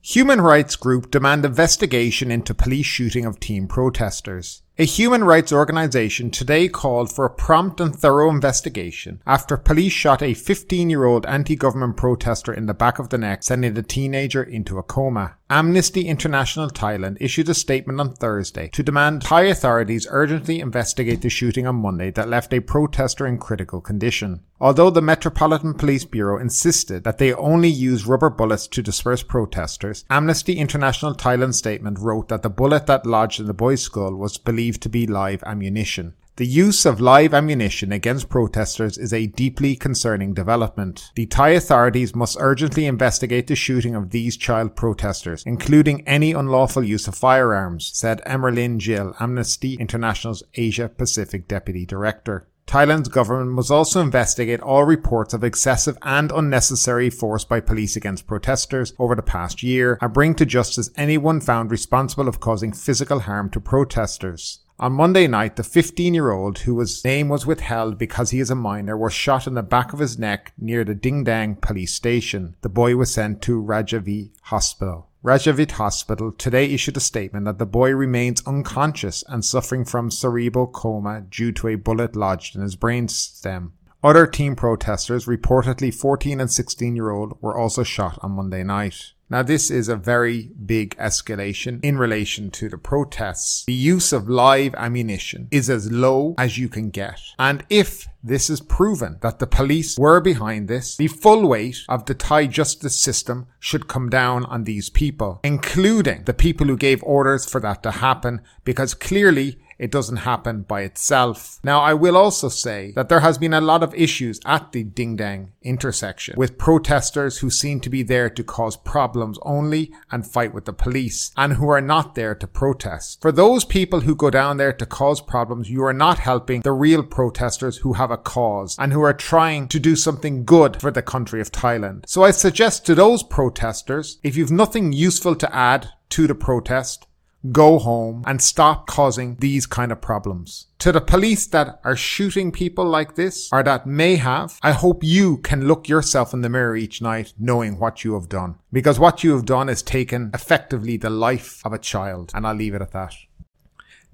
Human 0.01 0.41
rights 0.41 0.75
group 0.75 1.09
demand 1.09 1.45
investigation 1.45 2.29
into 2.29 2.53
police 2.53 2.85
shooting 2.85 3.25
of 3.25 3.39
teen 3.39 3.67
protesters. 3.67 4.61
A 4.79 4.85
human 4.85 5.23
rights 5.23 5.53
organization 5.53 6.31
today 6.31 6.67
called 6.67 7.13
for 7.13 7.25
a 7.25 7.29
prompt 7.29 7.79
and 7.79 7.95
thorough 7.95 8.31
investigation 8.31 9.21
after 9.23 9.55
police 9.55 9.93
shot 9.93 10.23
a 10.23 10.33
15 10.33 10.89
year 10.89 11.05
old 11.05 11.27
anti 11.27 11.55
government 11.55 11.95
protester 11.95 12.51
in 12.51 12.65
the 12.65 12.73
back 12.73 12.97
of 12.97 13.09
the 13.09 13.19
neck, 13.19 13.43
sending 13.43 13.75
the 13.75 13.83
teenager 13.83 14.41
into 14.41 14.79
a 14.79 14.83
coma. 14.83 15.35
Amnesty 15.53 16.07
International 16.07 16.67
Thailand 16.67 17.17
issued 17.19 17.47
a 17.47 17.53
statement 17.53 17.99
on 17.99 18.15
Thursday 18.15 18.69
to 18.69 18.81
demand 18.81 19.21
Thai 19.21 19.43
authorities 19.43 20.07
urgently 20.09 20.59
investigate 20.59 21.21
the 21.21 21.29
shooting 21.29 21.67
on 21.67 21.75
Monday 21.75 22.09
that 22.09 22.27
left 22.27 22.51
a 22.55 22.59
protester 22.59 23.27
in 23.27 23.37
critical 23.37 23.79
condition. 23.79 24.41
Although 24.59 24.89
the 24.89 25.01
Metropolitan 25.01 25.75
Police 25.75 26.05
Bureau 26.05 26.39
insisted 26.39 27.03
that 27.03 27.19
they 27.19 27.33
only 27.33 27.67
use 27.67 28.07
rubber 28.07 28.31
bullets 28.31 28.65
to 28.69 28.81
disperse 28.81 29.21
protesters, 29.21 30.05
Amnesty 30.09 30.53
International 30.53 31.13
Thailand 31.13 31.53
statement 31.53 31.99
wrote 31.99 32.29
that 32.29 32.41
the 32.41 32.49
bullet 32.49 32.87
that 32.87 33.05
lodged 33.05 33.39
in 33.39 33.45
the 33.45 33.53
boy's 33.53 33.81
skull 33.83 34.15
was 34.15 34.39
believed 34.39 34.62
to 34.71 34.89
be 34.89 35.05
live 35.05 35.43
ammunition. 35.45 36.13
The 36.35 36.47
use 36.47 36.87
of 36.87 36.99
live 36.99 37.31
ammunition 37.31 37.91
against 37.91 38.27
protesters 38.27 38.97
is 38.97 39.13
a 39.13 39.27
deeply 39.27 39.75
concerning 39.75 40.33
development. 40.33 41.11
The 41.13 41.27
Thai 41.27 41.49
authorities 41.49 42.15
must 42.15 42.37
urgently 42.39 42.87
investigate 42.87 43.45
the 43.45 43.55
shooting 43.55 43.93
of 43.93 44.09
these 44.09 44.35
child 44.35 44.75
protesters, 44.75 45.43
including 45.45 46.07
any 46.07 46.31
unlawful 46.31 46.83
use 46.83 47.07
of 47.07 47.13
firearms, 47.13 47.91
said 47.93 48.23
Emerlynne 48.25 48.79
Gil, 48.79 49.15
Amnesty 49.19 49.75
International's 49.75 50.41
Asia 50.55 50.89
Pacific 50.89 51.47
Deputy 51.47 51.85
Director. 51.85 52.47
Thailand's 52.73 53.07
government 53.07 53.51
must 53.51 53.69
also 53.69 54.01
investigate 54.01 54.59
all 54.59 54.83
reports 54.83 55.35
of 55.35 55.43
excessive 55.43 55.95
and 56.01 56.31
unnecessary 56.31 57.11
force 57.11 57.45
by 57.45 57.59
police 57.59 57.95
against 57.95 58.25
protesters 58.25 58.93
over 58.97 59.13
the 59.13 59.21
past 59.21 59.61
year 59.61 59.99
and 60.01 60.11
bring 60.11 60.33
to 60.33 60.43
justice 60.43 60.89
anyone 60.97 61.39
found 61.39 61.69
responsible 61.69 62.27
of 62.27 62.39
causing 62.39 62.73
physical 62.73 63.19
harm 63.19 63.51
to 63.51 63.59
protesters. 63.59 64.61
On 64.79 64.91
Monday 64.91 65.27
night, 65.27 65.55
the 65.55 65.63
15 65.63 66.15
year 66.15 66.31
old, 66.31 66.57
whose 66.57 67.05
name 67.05 67.29
was 67.29 67.45
withheld 67.45 67.99
because 67.99 68.31
he 68.31 68.39
is 68.39 68.49
a 68.49 68.55
minor, 68.55 68.97
was 68.97 69.13
shot 69.13 69.45
in 69.45 69.53
the 69.53 69.61
back 69.61 69.93
of 69.93 69.99
his 69.99 70.17
neck 70.17 70.51
near 70.57 70.83
the 70.83 70.95
Din 70.95 71.23
Daeng 71.23 71.61
police 71.61 71.93
station. 71.93 72.55
The 72.61 72.69
boy 72.69 72.95
was 72.95 73.13
sent 73.13 73.43
to 73.43 73.61
Rajavithi 73.61 74.31
Hospital. 74.45 75.11
Rajavithi 75.23 75.71
Hospital 75.71 76.33
today 76.33 76.65
issued 76.65 76.97
a 76.97 76.99
statement 76.99 77.45
that 77.45 77.57
the 77.57 77.65
boy 77.65 77.91
remains 77.91 78.45
unconscious 78.45 79.23
and 79.29 79.45
suffering 79.45 79.85
from 79.85 80.11
cerebral 80.11 80.67
coma 80.67 81.21
due 81.21 81.53
to 81.53 81.69
a 81.69 81.75
bullet 81.75 82.13
lodged 82.13 82.57
in 82.57 82.61
his 82.61 82.75
brain 82.75 83.07
stem. 83.07 83.71
Other 84.03 84.27
team 84.27 84.57
protesters, 84.57 85.27
reportedly 85.27 85.93
14 85.93 86.41
and 86.41 86.51
16 86.51 86.93
year 86.93 87.09
old, 87.09 87.37
were 87.41 87.57
also 87.57 87.83
shot 87.83 88.19
on 88.21 88.31
Monday 88.31 88.61
night. 88.61 89.13
Now, 89.29 89.43
this 89.43 89.71
is 89.71 89.87
a 89.87 89.95
very 89.95 90.51
big 90.65 90.95
escalation 90.97 91.83
in 91.83 91.97
relation 91.97 92.51
to 92.51 92.67
the 92.67 92.77
protests. 92.77 93.63
The 93.65 93.73
use 93.73 94.11
of 94.11 94.27
live 94.27 94.75
ammunition 94.75 95.47
is 95.51 95.69
as 95.69 95.89
low 95.89 96.35
as 96.37 96.57
you 96.57 96.67
can 96.67 96.89
get. 96.89 97.19
And 97.39 97.63
if 97.69 98.07
this 98.21 98.49
is 98.49 98.59
proven 98.59 99.19
that 99.21 99.39
the 99.39 99.47
police 99.47 99.97
were 99.97 100.19
behind 100.19 100.67
this, 100.67 100.97
the 100.97 101.07
full 101.07 101.47
weight 101.47 101.77
of 101.87 102.05
the 102.05 102.13
Thai 102.13 102.47
justice 102.47 102.99
system 102.99 103.47
should 103.59 103.87
come 103.87 104.09
down 104.09 104.43
on 104.45 104.65
these 104.65 104.89
people, 104.89 105.39
including 105.43 106.25
the 106.25 106.33
people 106.33 106.67
who 106.67 106.77
gave 106.77 107.01
orders 107.03 107.49
for 107.49 107.61
that 107.61 107.81
to 107.83 107.91
happen, 107.91 108.41
because 108.65 108.93
clearly 108.93 109.57
it 109.83 109.91
doesn't 109.91 110.23
happen 110.31 110.61
by 110.61 110.79
itself. 110.83 111.59
Now, 111.61 111.81
I 111.81 111.93
will 111.93 112.15
also 112.15 112.47
say 112.47 112.93
that 112.95 113.09
there 113.09 113.19
has 113.19 113.37
been 113.37 113.53
a 113.53 113.59
lot 113.59 113.83
of 113.83 113.93
issues 113.93 114.39
at 114.45 114.71
the 114.71 114.81
Din 114.81 115.17
Daeng 115.17 115.49
intersection 115.61 116.35
with 116.37 116.57
protesters 116.57 117.39
who 117.39 117.49
seem 117.49 117.81
to 117.81 117.89
be 117.89 118.01
there 118.01 118.29
to 118.29 118.45
cause 118.45 118.77
problems 118.77 119.37
only 119.41 119.91
and 120.09 120.25
fight 120.25 120.53
with 120.53 120.63
the 120.63 120.71
police 120.71 121.33
and 121.35 121.53
who 121.53 121.67
are 121.67 121.81
not 121.81 122.15
there 122.15 122.33
to 122.33 122.47
protest. 122.47 123.21
For 123.21 123.33
those 123.33 123.65
people 123.65 123.99
who 123.99 124.15
go 124.15 124.29
down 124.29 124.55
there 124.55 124.71
to 124.71 124.85
cause 124.85 125.19
problems, 125.19 125.69
you 125.69 125.83
are 125.83 125.91
not 125.91 126.17
helping 126.17 126.61
the 126.61 126.71
real 126.71 127.03
protesters 127.03 127.79
who 127.79 127.91
have 127.91 128.09
a 128.09 128.15
cause 128.15 128.77
and 128.79 128.93
who 128.93 129.01
are 129.01 129.13
trying 129.13 129.67
to 129.67 129.81
do 129.81 129.97
something 129.97 130.45
good 130.45 130.79
for 130.79 130.91
the 130.91 131.01
country 131.01 131.41
of 131.41 131.51
Thailand. 131.51 132.05
So 132.07 132.23
I 132.23 132.31
suggest 132.31 132.85
to 132.85 132.95
those 132.95 133.21
protesters, 133.21 134.19
if 134.23 134.37
you've 134.37 134.49
nothing 134.49 134.93
useful 134.93 135.35
to 135.35 135.53
add 135.53 135.89
to 136.11 136.25
the 136.25 136.35
protest, 136.35 137.05
go 137.51 137.77
home 137.79 138.23
and 138.25 138.41
stop 138.41 138.87
causing 138.87 139.35
these 139.35 139.65
kind 139.65 139.91
of 139.91 140.01
problems. 140.01 140.67
To 140.79 140.91
the 140.91 141.01
police 141.01 141.45
that 141.47 141.79
are 141.83 141.95
shooting 141.95 142.51
people 142.51 142.85
like 142.85 143.15
this 143.15 143.49
or 143.51 143.63
that 143.63 143.85
may 143.85 144.15
have, 144.15 144.57
I 144.61 144.71
hope 144.71 145.03
you 145.03 145.37
can 145.37 145.67
look 145.67 145.87
yourself 145.87 146.33
in 146.33 146.41
the 146.41 146.49
mirror 146.49 146.75
each 146.75 147.01
night 147.01 147.33
knowing 147.37 147.79
what 147.79 148.03
you 148.03 148.13
have 148.13 148.29
done. 148.29 148.55
Because 148.71 148.99
what 148.99 149.23
you 149.23 149.33
have 149.33 149.45
done 149.45 149.69
is 149.69 149.81
taken 149.81 150.31
effectively 150.33 150.97
the 150.97 151.09
life 151.09 151.61
of 151.65 151.73
a 151.73 151.79
child. 151.79 152.31
And 152.33 152.45
I'll 152.47 152.55
leave 152.55 152.75
it 152.75 152.81
at 152.81 152.91
that. 152.91 153.13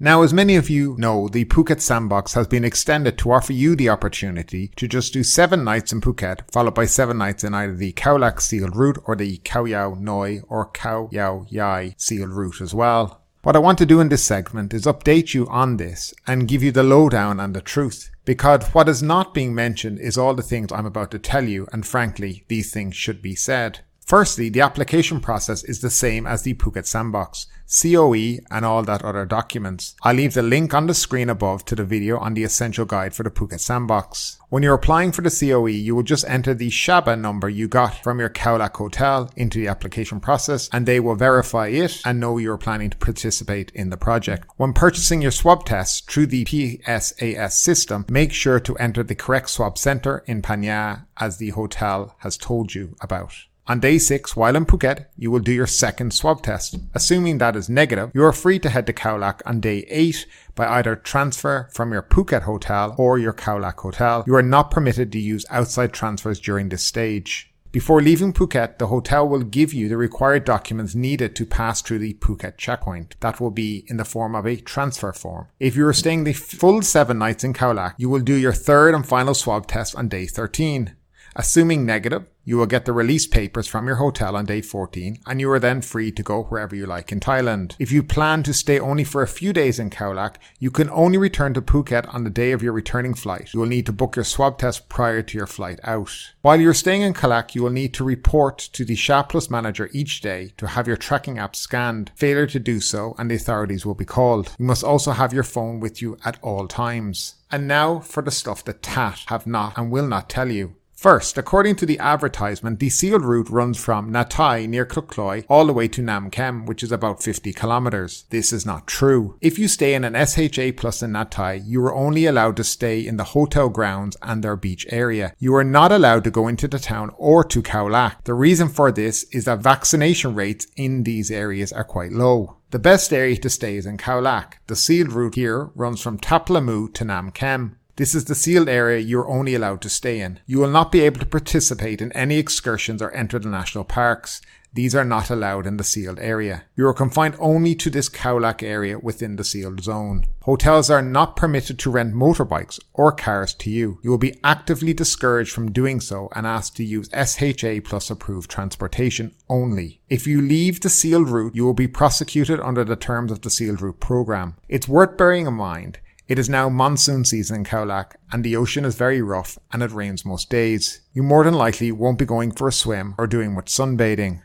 Now, 0.02 0.22
as 0.22 0.32
many 0.32 0.56
of 0.56 0.70
you 0.70 0.96
know, 0.98 1.28
the 1.28 1.44
Phuket 1.44 1.78
Sandbox 1.78 2.32
has 2.32 2.46
been 2.46 2.64
extended 2.64 3.18
to 3.18 3.32
offer 3.32 3.52
you 3.52 3.76
the 3.76 3.90
opportunity 3.90 4.68
to 4.76 4.88
just 4.88 5.12
do 5.12 5.22
seven 5.22 5.62
nights 5.62 5.92
in 5.92 6.00
Phuket, 6.00 6.50
followed 6.50 6.74
by 6.74 6.86
seven 6.86 7.18
nights 7.18 7.44
in 7.44 7.52
either 7.52 7.74
the 7.74 7.92
Khao 7.92 8.18
Lak 8.18 8.40
sealed 8.40 8.76
route 8.76 8.98
or 9.04 9.14
the 9.14 9.36
Koh 9.44 9.66
Yao 9.66 9.94
Noi 10.00 10.40
or 10.48 10.64
Koh 10.64 11.10
Yao 11.12 11.44
Yai 11.50 11.94
sealed 11.98 12.30
route 12.30 12.62
as 12.62 12.72
well. 12.72 13.19
What 13.42 13.56
I 13.56 13.58
want 13.58 13.78
to 13.78 13.86
do 13.86 14.00
in 14.00 14.10
this 14.10 14.22
segment 14.22 14.74
is 14.74 14.84
update 14.84 15.32
you 15.32 15.48
on 15.48 15.78
this 15.78 16.12
and 16.26 16.46
give 16.46 16.62
you 16.62 16.72
the 16.72 16.82
lowdown 16.82 17.40
and 17.40 17.56
the 17.56 17.62
truth. 17.62 18.10
Because 18.26 18.66
what 18.74 18.86
is 18.86 19.02
not 19.02 19.32
being 19.32 19.54
mentioned 19.54 19.98
is 19.98 20.18
all 20.18 20.34
the 20.34 20.42
things 20.42 20.70
I'm 20.70 20.84
about 20.84 21.10
to 21.12 21.18
tell 21.18 21.44
you, 21.44 21.66
and 21.72 21.86
frankly, 21.86 22.44
these 22.48 22.70
things 22.70 22.96
should 22.96 23.22
be 23.22 23.34
said. 23.34 23.80
Firstly, 24.10 24.48
the 24.48 24.62
application 24.62 25.20
process 25.20 25.62
is 25.62 25.82
the 25.82 25.88
same 25.88 26.26
as 26.26 26.42
the 26.42 26.54
Phuket 26.54 26.84
Sandbox, 26.84 27.46
COE 27.68 28.40
and 28.50 28.64
all 28.64 28.82
that 28.82 29.04
other 29.04 29.24
documents. 29.24 29.94
I'll 30.02 30.16
leave 30.16 30.34
the 30.34 30.42
link 30.42 30.74
on 30.74 30.88
the 30.88 30.94
screen 30.94 31.30
above 31.30 31.64
to 31.66 31.76
the 31.76 31.84
video 31.84 32.18
on 32.18 32.34
the 32.34 32.42
essential 32.42 32.84
guide 32.84 33.14
for 33.14 33.22
the 33.22 33.30
Phuket 33.30 33.60
Sandbox. 33.60 34.38
When 34.48 34.64
you're 34.64 34.74
applying 34.74 35.12
for 35.12 35.22
the 35.22 35.30
COE, 35.30 35.66
you 35.66 35.94
will 35.94 36.02
just 36.02 36.24
enter 36.26 36.54
the 36.54 36.70
Shaba 36.70 37.16
number 37.16 37.48
you 37.48 37.68
got 37.68 38.02
from 38.02 38.18
your 38.18 38.30
Khao 38.30 38.58
hotel 38.74 39.30
into 39.36 39.60
the 39.60 39.68
application 39.68 40.18
process 40.18 40.68
and 40.72 40.86
they 40.86 40.98
will 40.98 41.14
verify 41.14 41.68
it 41.68 42.02
and 42.04 42.18
know 42.18 42.36
you're 42.36 42.58
planning 42.58 42.90
to 42.90 42.96
participate 42.96 43.70
in 43.76 43.90
the 43.90 43.96
project. 43.96 44.48
When 44.56 44.72
purchasing 44.72 45.22
your 45.22 45.30
swab 45.30 45.66
test 45.66 46.10
through 46.10 46.26
the 46.26 46.44
PSAS 46.46 47.52
system, 47.52 48.06
make 48.10 48.32
sure 48.32 48.58
to 48.58 48.76
enter 48.78 49.04
the 49.04 49.14
correct 49.14 49.50
swab 49.50 49.78
center 49.78 50.24
in 50.26 50.42
Phang 50.42 51.04
as 51.18 51.36
the 51.36 51.50
hotel 51.50 52.16
has 52.18 52.36
told 52.36 52.74
you 52.74 52.96
about. 53.00 53.34
On 53.70 53.78
day 53.78 53.98
six, 53.98 54.34
while 54.34 54.56
in 54.56 54.66
Phuket, 54.66 55.06
you 55.16 55.30
will 55.30 55.38
do 55.38 55.52
your 55.52 55.68
second 55.68 56.12
swab 56.12 56.42
test. 56.42 56.76
Assuming 56.92 57.38
that 57.38 57.54
is 57.54 57.70
negative, 57.70 58.10
you 58.12 58.24
are 58.24 58.32
free 58.32 58.58
to 58.58 58.68
head 58.68 58.84
to 58.88 58.92
Khao 58.92 59.20
Lak 59.20 59.42
on 59.46 59.60
day 59.60 59.86
eight 59.88 60.26
by 60.56 60.66
either 60.66 60.96
transfer 60.96 61.68
from 61.72 61.92
your 61.92 62.02
Phuket 62.02 62.42
hotel 62.42 62.96
or 62.98 63.16
your 63.16 63.32
Khao 63.32 63.60
Lak 63.60 63.78
hotel. 63.78 64.24
You 64.26 64.34
are 64.34 64.42
not 64.42 64.72
permitted 64.72 65.12
to 65.12 65.20
use 65.20 65.46
outside 65.50 65.92
transfers 65.92 66.40
during 66.40 66.68
this 66.68 66.82
stage. 66.82 67.52
Before 67.70 68.02
leaving 68.02 68.32
Phuket, 68.32 68.78
the 68.78 68.88
hotel 68.88 69.28
will 69.28 69.44
give 69.44 69.72
you 69.72 69.88
the 69.88 69.96
required 69.96 70.44
documents 70.44 70.96
needed 70.96 71.36
to 71.36 71.46
pass 71.46 71.80
through 71.80 72.00
the 72.00 72.14
Phuket 72.14 72.56
checkpoint. 72.56 73.14
That 73.20 73.40
will 73.40 73.52
be 73.52 73.84
in 73.86 73.98
the 73.98 74.04
form 74.04 74.34
of 74.34 74.48
a 74.48 74.56
transfer 74.56 75.12
form. 75.12 75.46
If 75.60 75.76
you 75.76 75.86
are 75.86 75.92
staying 75.92 76.24
the 76.24 76.32
full 76.32 76.82
seven 76.82 77.18
nights 77.18 77.44
in 77.44 77.52
Khao 77.52 77.76
Lak, 77.76 77.94
you 77.98 78.08
will 78.08 78.18
do 78.18 78.34
your 78.34 78.52
third 78.52 78.96
and 78.96 79.06
final 79.06 79.32
swab 79.32 79.68
test 79.68 79.94
on 79.94 80.08
day 80.08 80.26
13. 80.26 80.96
Assuming 81.36 81.86
negative, 81.86 82.26
you 82.42 82.56
will 82.56 82.66
get 82.66 82.84
the 82.84 82.92
release 82.92 83.26
papers 83.26 83.68
from 83.68 83.86
your 83.86 83.96
hotel 83.96 84.34
on 84.34 84.46
day 84.46 84.60
14 84.60 85.18
and 85.26 85.40
you 85.40 85.48
are 85.50 85.60
then 85.60 85.80
free 85.82 86.10
to 86.10 86.22
go 86.22 86.42
wherever 86.44 86.74
you 86.74 86.86
like 86.86 87.12
in 87.12 87.20
Thailand. 87.20 87.76
If 87.78 87.92
you 87.92 88.02
plan 88.02 88.42
to 88.42 88.54
stay 88.54 88.80
only 88.80 89.04
for 89.04 89.22
a 89.22 89.28
few 89.28 89.52
days 89.52 89.78
in 89.78 89.90
Khao 89.90 90.16
Lak, 90.16 90.40
you 90.58 90.70
can 90.70 90.90
only 90.90 91.18
return 91.18 91.54
to 91.54 91.62
Phuket 91.62 92.12
on 92.12 92.24
the 92.24 92.30
day 92.30 92.50
of 92.50 92.62
your 92.62 92.72
returning 92.72 93.14
flight. 93.14 93.54
You 93.54 93.60
will 93.60 93.68
need 93.68 93.86
to 93.86 93.92
book 93.92 94.16
your 94.16 94.24
swab 94.24 94.58
test 94.58 94.88
prior 94.88 95.22
to 95.22 95.38
your 95.38 95.46
flight 95.46 95.78
out. 95.84 96.10
While 96.42 96.60
you're 96.60 96.74
staying 96.74 97.02
in 97.02 97.14
Khao 97.14 97.28
Lak, 97.28 97.54
you 97.54 97.62
will 97.62 97.70
need 97.70 97.94
to 97.94 98.04
report 98.04 98.58
to 98.58 98.84
the 98.84 98.96
SHA 98.96 99.24
Plus 99.24 99.48
manager 99.50 99.88
each 99.92 100.20
day 100.20 100.52
to 100.56 100.66
have 100.66 100.88
your 100.88 100.96
tracking 100.96 101.38
app 101.38 101.54
scanned. 101.54 102.10
Failure 102.16 102.48
to 102.48 102.58
do 102.58 102.80
so 102.80 103.14
and 103.18 103.30
the 103.30 103.36
authorities 103.36 103.86
will 103.86 103.94
be 103.94 104.04
called. 104.04 104.56
You 104.58 104.64
must 104.64 104.82
also 104.82 105.12
have 105.12 105.32
your 105.32 105.44
phone 105.44 105.78
with 105.78 106.02
you 106.02 106.18
at 106.24 106.38
all 106.42 106.66
times. 106.66 107.36
And 107.52 107.68
now 107.68 108.00
for 108.00 108.22
the 108.22 108.30
stuff 108.30 108.64
that 108.64 108.82
TAT 108.82 109.24
have 109.26 109.46
not 109.46 109.76
and 109.76 109.90
will 109.92 110.06
not 110.06 110.28
tell 110.28 110.50
you. 110.50 110.74
First, 111.00 111.38
according 111.38 111.76
to 111.76 111.86
the 111.86 111.98
advertisement, 111.98 112.78
the 112.78 112.90
sealed 112.90 113.24
route 113.24 113.48
runs 113.48 113.82
from 113.82 114.12
Natai 114.12 114.68
near 114.68 114.84
Kluk 114.84 115.46
all 115.48 115.64
the 115.64 115.72
way 115.72 115.88
to 115.88 116.02
Nam 116.02 116.28
Khem, 116.28 116.66
which 116.66 116.82
is 116.82 116.92
about 116.92 117.22
50 117.22 117.54
kilometers. 117.54 118.26
This 118.28 118.52
is 118.52 118.66
not 118.66 118.86
true. 118.86 119.38
If 119.40 119.58
you 119.58 119.66
stay 119.66 119.94
in 119.94 120.04
an 120.04 120.12
SHA 120.12 120.72
Plus 120.76 121.02
in 121.02 121.12
Natai, 121.12 121.62
you 121.64 121.82
are 121.86 121.94
only 121.94 122.26
allowed 122.26 122.58
to 122.58 122.64
stay 122.64 123.00
in 123.00 123.16
the 123.16 123.32
hotel 123.32 123.70
grounds 123.70 124.18
and 124.20 124.44
their 124.44 124.56
beach 124.56 124.86
area. 124.90 125.32
You 125.38 125.54
are 125.54 125.64
not 125.64 125.90
allowed 125.90 126.22
to 126.24 126.30
go 126.30 126.48
into 126.48 126.68
the 126.68 126.78
town 126.78 127.12
or 127.16 127.44
to 127.44 127.62
Khao 127.62 127.90
Lak. 127.90 128.22
The 128.24 128.34
reason 128.34 128.68
for 128.68 128.92
this 128.92 129.24
is 129.32 129.46
that 129.46 129.60
vaccination 129.60 130.34
rates 130.34 130.66
in 130.76 131.04
these 131.04 131.30
areas 131.30 131.72
are 131.72 131.82
quite 131.82 132.12
low. 132.12 132.58
The 132.72 132.78
best 132.78 133.10
area 133.10 133.38
to 133.38 133.48
stay 133.48 133.76
is 133.76 133.86
in 133.86 133.96
Khao 133.96 134.22
Lak. 134.22 134.60
The 134.66 134.76
sealed 134.76 135.12
route 135.12 135.36
here 135.36 135.70
runs 135.74 136.02
from 136.02 136.18
Thap 136.18 136.50
Lamu 136.50 136.90
to 136.90 137.04
Nam 137.06 137.30
Khem. 137.30 137.78
This 138.00 138.14
is 138.14 138.24
the 138.24 138.34
sealed 138.34 138.70
area 138.70 138.98
you're 138.98 139.28
only 139.28 139.54
allowed 139.54 139.82
to 139.82 139.90
stay 139.90 140.20
in. 140.20 140.40
You 140.46 140.60
will 140.60 140.70
not 140.70 140.90
be 140.90 141.00
able 141.00 141.20
to 141.20 141.26
participate 141.26 142.00
in 142.00 142.10
any 142.12 142.38
excursions 142.38 143.02
or 143.02 143.10
enter 143.10 143.38
the 143.38 143.50
national 143.50 143.84
parks. 143.84 144.40
These 144.72 144.94
are 144.94 145.04
not 145.04 145.28
allowed 145.28 145.66
in 145.66 145.76
the 145.76 145.84
sealed 145.84 146.18
area. 146.18 146.62
You 146.76 146.86
are 146.86 146.94
confined 146.94 147.36
only 147.38 147.74
to 147.74 147.90
this 147.90 148.08
Lak 148.24 148.62
area 148.62 148.98
within 148.98 149.36
the 149.36 149.44
sealed 149.44 149.82
zone. 149.82 150.24
Hotels 150.44 150.88
are 150.88 151.02
not 151.02 151.36
permitted 151.36 151.78
to 151.80 151.90
rent 151.90 152.14
motorbikes 152.14 152.80
or 152.94 153.12
cars 153.12 153.52
to 153.56 153.68
you. 153.68 153.98
You 154.02 154.08
will 154.08 154.16
be 154.16 154.40
actively 154.42 154.94
discouraged 154.94 155.52
from 155.52 155.70
doing 155.70 156.00
so 156.00 156.30
and 156.34 156.46
asked 156.46 156.76
to 156.76 156.84
use 156.84 157.10
SHA 157.10 157.80
plus 157.84 158.08
approved 158.08 158.50
transportation 158.50 159.34
only. 159.50 160.00
If 160.08 160.26
you 160.26 160.40
leave 160.40 160.80
the 160.80 160.88
sealed 160.88 161.28
route, 161.28 161.54
you 161.54 161.66
will 161.66 161.74
be 161.74 161.86
prosecuted 161.86 162.60
under 162.60 162.82
the 162.82 162.96
terms 162.96 163.30
of 163.30 163.42
the 163.42 163.50
sealed 163.50 163.82
route 163.82 164.00
program. 164.00 164.56
It's 164.70 164.88
worth 164.88 165.18
bearing 165.18 165.46
in 165.46 165.52
mind 165.52 165.98
it 166.30 166.38
is 166.38 166.48
now 166.48 166.68
monsoon 166.68 167.24
season 167.24 167.56
in 167.56 167.64
Khao 167.64 168.06
and 168.30 168.44
the 168.44 168.54
ocean 168.54 168.84
is 168.84 168.94
very 168.94 169.20
rough 169.20 169.58
and 169.72 169.82
it 169.82 169.90
rains 169.90 170.24
most 170.24 170.48
days. 170.48 171.00
You 171.12 171.24
more 171.24 171.42
than 171.42 171.54
likely 171.54 171.90
won't 171.90 172.20
be 172.20 172.24
going 172.24 172.52
for 172.52 172.68
a 172.68 172.72
swim 172.72 173.16
or 173.18 173.26
doing 173.26 173.52
much 173.52 173.66
sunbathing. 173.66 174.40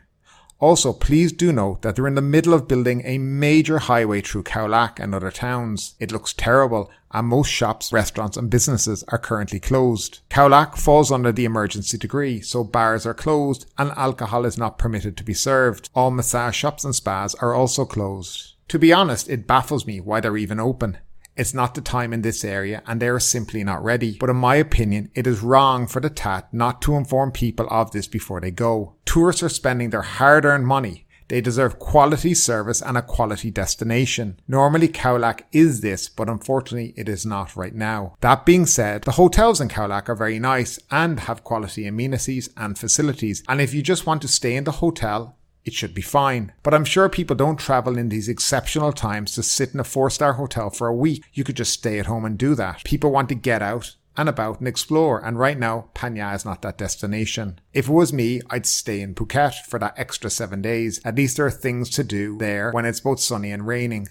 Also, 0.58 0.92
please 0.92 1.32
do 1.32 1.52
note 1.52 1.82
that 1.82 1.94
they're 1.94 2.08
in 2.08 2.16
the 2.16 2.20
middle 2.20 2.54
of 2.54 2.66
building 2.66 3.02
a 3.04 3.18
major 3.18 3.78
highway 3.78 4.20
through 4.20 4.42
Khao 4.42 4.98
and 4.98 5.14
other 5.14 5.30
towns. 5.30 5.94
It 6.00 6.10
looks 6.10 6.32
terrible 6.32 6.90
and 7.12 7.28
most 7.28 7.52
shops, 7.52 7.92
restaurants 7.92 8.36
and 8.36 8.50
businesses 8.50 9.04
are 9.06 9.18
currently 9.18 9.60
closed. 9.60 10.22
Khao 10.28 10.76
falls 10.76 11.12
under 11.12 11.30
the 11.30 11.44
emergency 11.44 11.96
degree, 11.96 12.40
so 12.40 12.64
bars 12.64 13.06
are 13.06 13.14
closed 13.14 13.70
and 13.78 13.92
alcohol 13.92 14.44
is 14.44 14.58
not 14.58 14.76
permitted 14.76 15.16
to 15.18 15.22
be 15.22 15.34
served. 15.34 15.88
All 15.94 16.10
massage 16.10 16.56
shops 16.56 16.84
and 16.84 16.96
spas 16.96 17.36
are 17.36 17.54
also 17.54 17.84
closed. 17.84 18.54
To 18.70 18.78
be 18.80 18.92
honest, 18.92 19.30
it 19.30 19.46
baffles 19.46 19.86
me 19.86 20.00
why 20.00 20.18
they're 20.18 20.36
even 20.36 20.58
open. 20.58 20.98
It's 21.36 21.54
not 21.54 21.74
the 21.74 21.80
time 21.80 22.12
in 22.12 22.22
this 22.22 22.44
area 22.44 22.82
and 22.86 23.00
they 23.00 23.08
are 23.08 23.20
simply 23.20 23.62
not 23.62 23.84
ready. 23.84 24.16
But 24.18 24.30
in 24.30 24.36
my 24.36 24.56
opinion, 24.56 25.10
it 25.14 25.26
is 25.26 25.42
wrong 25.42 25.86
for 25.86 26.00
the 26.00 26.10
TAT 26.10 26.52
not 26.52 26.80
to 26.82 26.96
inform 26.96 27.32
people 27.32 27.66
of 27.70 27.90
this 27.90 28.06
before 28.06 28.40
they 28.40 28.50
go. 28.50 28.94
Tourists 29.04 29.42
are 29.42 29.48
spending 29.48 29.90
their 29.90 30.02
hard 30.02 30.44
earned 30.44 30.66
money 30.66 31.06
They 31.28 31.40
deserve 31.40 31.78
quality 31.78 32.34
service 32.34 32.80
and 32.80 32.96
a 32.96 33.02
quality 33.02 33.50
destination. 33.50 34.38
Normally 34.46 34.88
Khao 34.88 35.18
Lak 35.18 35.46
is 35.52 35.80
this, 35.80 36.08
but 36.08 36.28
unfortunately 36.28 36.94
it 36.96 37.08
is 37.08 37.26
not 37.26 37.56
right 37.56 37.74
now. 37.74 38.14
That 38.20 38.46
being 38.46 38.66
said, 38.66 39.02
the 39.02 39.12
hotels 39.12 39.60
in 39.60 39.68
Khao 39.68 39.88
Lak 39.88 40.08
are 40.08 40.14
very 40.14 40.38
nice 40.38 40.78
and 40.90 41.20
have 41.20 41.44
quality 41.44 41.86
amenities 41.86 42.48
and 42.56 42.78
facilities. 42.78 43.42
And 43.48 43.60
if 43.60 43.74
you 43.74 43.82
just 43.82 44.06
want 44.06 44.22
to 44.22 44.28
stay 44.28 44.54
in 44.54 44.64
the 44.64 44.72
hotel, 44.72 45.35
it 45.66 45.74
should 45.74 45.92
be 45.92 46.00
fine. 46.00 46.52
But 46.62 46.72
I'm 46.72 46.84
sure 46.84 47.08
people 47.08 47.36
don't 47.36 47.58
travel 47.58 47.98
in 47.98 48.08
these 48.08 48.28
exceptional 48.28 48.92
times 48.92 49.32
to 49.32 49.42
sit 49.42 49.74
in 49.74 49.80
a 49.80 49.84
four 49.84 50.08
star 50.08 50.34
hotel 50.34 50.70
for 50.70 50.86
a 50.86 50.94
week. 50.94 51.24
You 51.34 51.44
could 51.44 51.56
just 51.56 51.72
stay 51.72 51.98
at 51.98 52.06
home 52.06 52.24
and 52.24 52.38
do 52.38 52.54
that. 52.54 52.84
People 52.84 53.10
want 53.10 53.28
to 53.30 53.34
get 53.34 53.60
out 53.60 53.96
and 54.16 54.28
about 54.28 54.60
and 54.60 54.68
explore. 54.68 55.22
And 55.22 55.38
right 55.38 55.58
now, 55.58 55.90
Phang 55.94 56.34
is 56.34 56.44
not 56.44 56.62
that 56.62 56.78
destination. 56.78 57.58
If 57.74 57.88
it 57.88 57.92
was 57.92 58.12
me, 58.12 58.40
I'd 58.48 58.64
stay 58.64 59.00
in 59.00 59.14
Phuket 59.14 59.66
for 59.66 59.78
that 59.80 59.98
extra 59.98 60.30
seven 60.30 60.62
days. 60.62 61.00
At 61.04 61.16
least 61.16 61.36
there 61.36 61.46
are 61.46 61.50
things 61.50 61.90
to 61.90 62.04
do 62.04 62.38
there 62.38 62.70
when 62.70 62.86
it's 62.86 63.00
both 63.00 63.20
sunny 63.20 63.50
and 63.50 63.66
raining. 63.66 64.08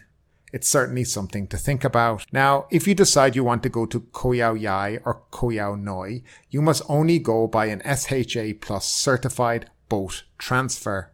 It's 0.51 0.67
certainly 0.67 1.05
something 1.05 1.47
to 1.47 1.57
think 1.57 1.83
about. 1.83 2.25
Now, 2.31 2.67
if 2.69 2.87
you 2.87 2.95
decide 2.95 3.35
you 3.35 3.43
want 3.43 3.63
to 3.63 3.69
go 3.69 3.85
to 3.87 4.01
Koh 4.11 4.33
Yao 4.33 4.53
Yai 4.53 4.99
or 5.03 5.23
Koh 5.31 5.49
Yao 5.49 5.75
Noi, 5.75 6.21
you 6.49 6.61
must 6.61 6.83
only 6.87 7.17
go 7.17 7.47
by 7.47 7.65
an 7.67 7.81
SHA 7.81 8.59
Plus 8.61 8.85
certified 8.87 9.69
boat 9.89 10.23
transfer 10.37 11.11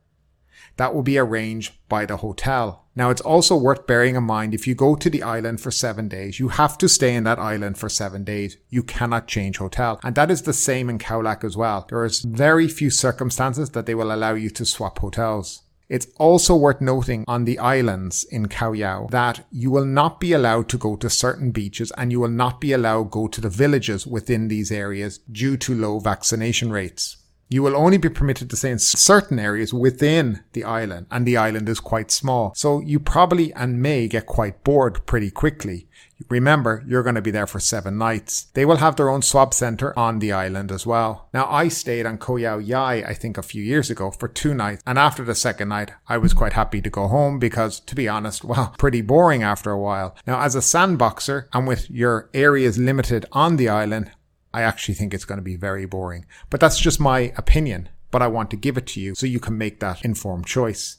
that 0.77 0.93
will 0.93 1.03
be 1.03 1.17
arranged 1.17 1.73
by 1.89 2.05
the 2.05 2.17
hotel. 2.17 2.85
Now, 2.95 3.09
it's 3.09 3.21
also 3.21 3.55
worth 3.55 3.87
bearing 3.87 4.15
in 4.15 4.23
mind 4.23 4.53
if 4.53 4.67
you 4.67 4.75
go 4.75 4.95
to 4.95 5.09
the 5.09 5.23
island 5.23 5.61
for 5.61 5.71
seven 5.71 6.09
days, 6.09 6.39
you 6.39 6.49
have 6.49 6.77
to 6.79 6.89
stay 6.89 7.15
in 7.15 7.23
that 7.23 7.39
island 7.39 7.77
for 7.77 7.87
seven 7.87 8.23
days. 8.23 8.57
You 8.69 8.83
cannot 8.83 9.27
change 9.27 9.57
hotel. 9.57 9.99
And 10.03 10.15
that 10.15 10.29
is 10.29 10.41
the 10.41 10.53
same 10.53 10.89
in 10.89 10.99
Khao 10.99 11.43
as 11.43 11.55
well. 11.55 11.85
There 11.89 12.03
is 12.03 12.21
very 12.21 12.67
few 12.67 12.89
circumstances 12.89 13.69
that 13.71 13.85
they 13.85 13.95
will 13.95 14.13
allow 14.13 14.33
you 14.33 14.49
to 14.49 14.65
swap 14.65 14.99
hotels. 14.99 15.63
It's 15.91 16.07
also 16.17 16.55
worth 16.55 16.79
noting 16.79 17.25
on 17.27 17.43
the 17.43 17.59
islands 17.59 18.23
in 18.23 18.47
Koh 18.47 19.07
that 19.11 19.45
you 19.51 19.69
will 19.69 19.83
not 19.83 20.21
be 20.21 20.31
allowed 20.31 20.69
to 20.69 20.77
go 20.77 20.95
to 20.95 21.09
certain 21.09 21.51
beaches 21.51 21.91
and 21.97 22.13
you 22.13 22.21
will 22.21 22.29
not 22.29 22.61
be 22.61 22.71
allowed 22.71 23.03
to 23.03 23.09
go 23.09 23.27
to 23.27 23.41
the 23.41 23.49
villages 23.49 24.07
within 24.07 24.47
these 24.47 24.71
areas 24.71 25.17
due 25.29 25.57
to 25.57 25.75
low 25.75 25.99
vaccination 25.99 26.71
rates. 26.71 27.17
You 27.51 27.63
will 27.63 27.75
only 27.75 27.97
be 27.97 28.07
permitted 28.07 28.49
to 28.49 28.55
stay 28.55 28.71
in 28.71 28.79
certain 28.79 29.37
areas 29.37 29.73
within 29.73 30.41
the 30.53 30.63
island, 30.63 31.07
and 31.11 31.27
the 31.27 31.35
island 31.35 31.67
is 31.67 31.81
quite 31.81 32.09
small. 32.09 32.53
So 32.55 32.79
you 32.79 32.97
probably 32.97 33.53
and 33.53 33.81
may 33.81 34.07
get 34.07 34.25
quite 34.25 34.63
bored 34.63 35.05
pretty 35.05 35.31
quickly. 35.31 35.89
Remember, 36.29 36.81
you're 36.87 37.03
going 37.03 37.15
to 37.15 37.21
be 37.21 37.31
there 37.31 37.47
for 37.47 37.59
seven 37.59 37.97
nights. 37.97 38.43
They 38.53 38.63
will 38.63 38.77
have 38.77 38.95
their 38.95 39.09
own 39.09 39.21
swab 39.21 39.53
center 39.53 39.97
on 39.99 40.19
the 40.19 40.31
island 40.31 40.71
as 40.71 40.85
well. 40.85 41.27
Now, 41.33 41.51
I 41.51 41.67
stayed 41.67 42.05
on 42.05 42.19
Koh 42.19 42.37
Yao 42.37 42.57
Yai, 42.57 43.03
I 43.03 43.13
think 43.13 43.37
a 43.37 43.43
few 43.43 43.61
years 43.61 43.89
ago 43.89 44.11
for 44.11 44.29
two 44.29 44.53
nights. 44.53 44.81
And 44.85 44.97
after 44.97 45.25
the 45.25 45.35
second 45.35 45.69
night, 45.69 45.91
I 46.07 46.17
was 46.17 46.33
quite 46.33 46.53
happy 46.53 46.81
to 46.81 46.89
go 46.89 47.09
home 47.09 47.37
because, 47.37 47.81
to 47.81 47.95
be 47.95 48.07
honest, 48.07 48.43
well, 48.45 48.73
pretty 48.77 49.01
boring 49.01 49.43
after 49.43 49.71
a 49.71 49.79
while. 49.79 50.15
Now, 50.25 50.41
as 50.41 50.55
a 50.55 50.59
sandboxer 50.59 51.47
and 51.51 51.67
with 51.67 51.89
your 51.89 52.29
areas 52.33 52.77
limited 52.77 53.25
on 53.33 53.57
the 53.57 53.67
island, 53.67 54.11
I 54.53 54.61
actually 54.61 54.95
think 54.95 55.13
it's 55.13 55.25
going 55.25 55.37
to 55.37 55.43
be 55.43 55.55
very 55.55 55.85
boring. 55.85 56.25
But 56.49 56.59
that's 56.59 56.79
just 56.79 56.99
my 56.99 57.33
opinion. 57.37 57.89
But 58.11 58.21
I 58.21 58.27
want 58.27 58.49
to 58.51 58.57
give 58.57 58.77
it 58.77 58.87
to 58.87 58.99
you 58.99 59.15
so 59.15 59.25
you 59.25 59.39
can 59.39 59.57
make 59.57 59.79
that 59.79 60.03
informed 60.03 60.45
choice. 60.45 60.97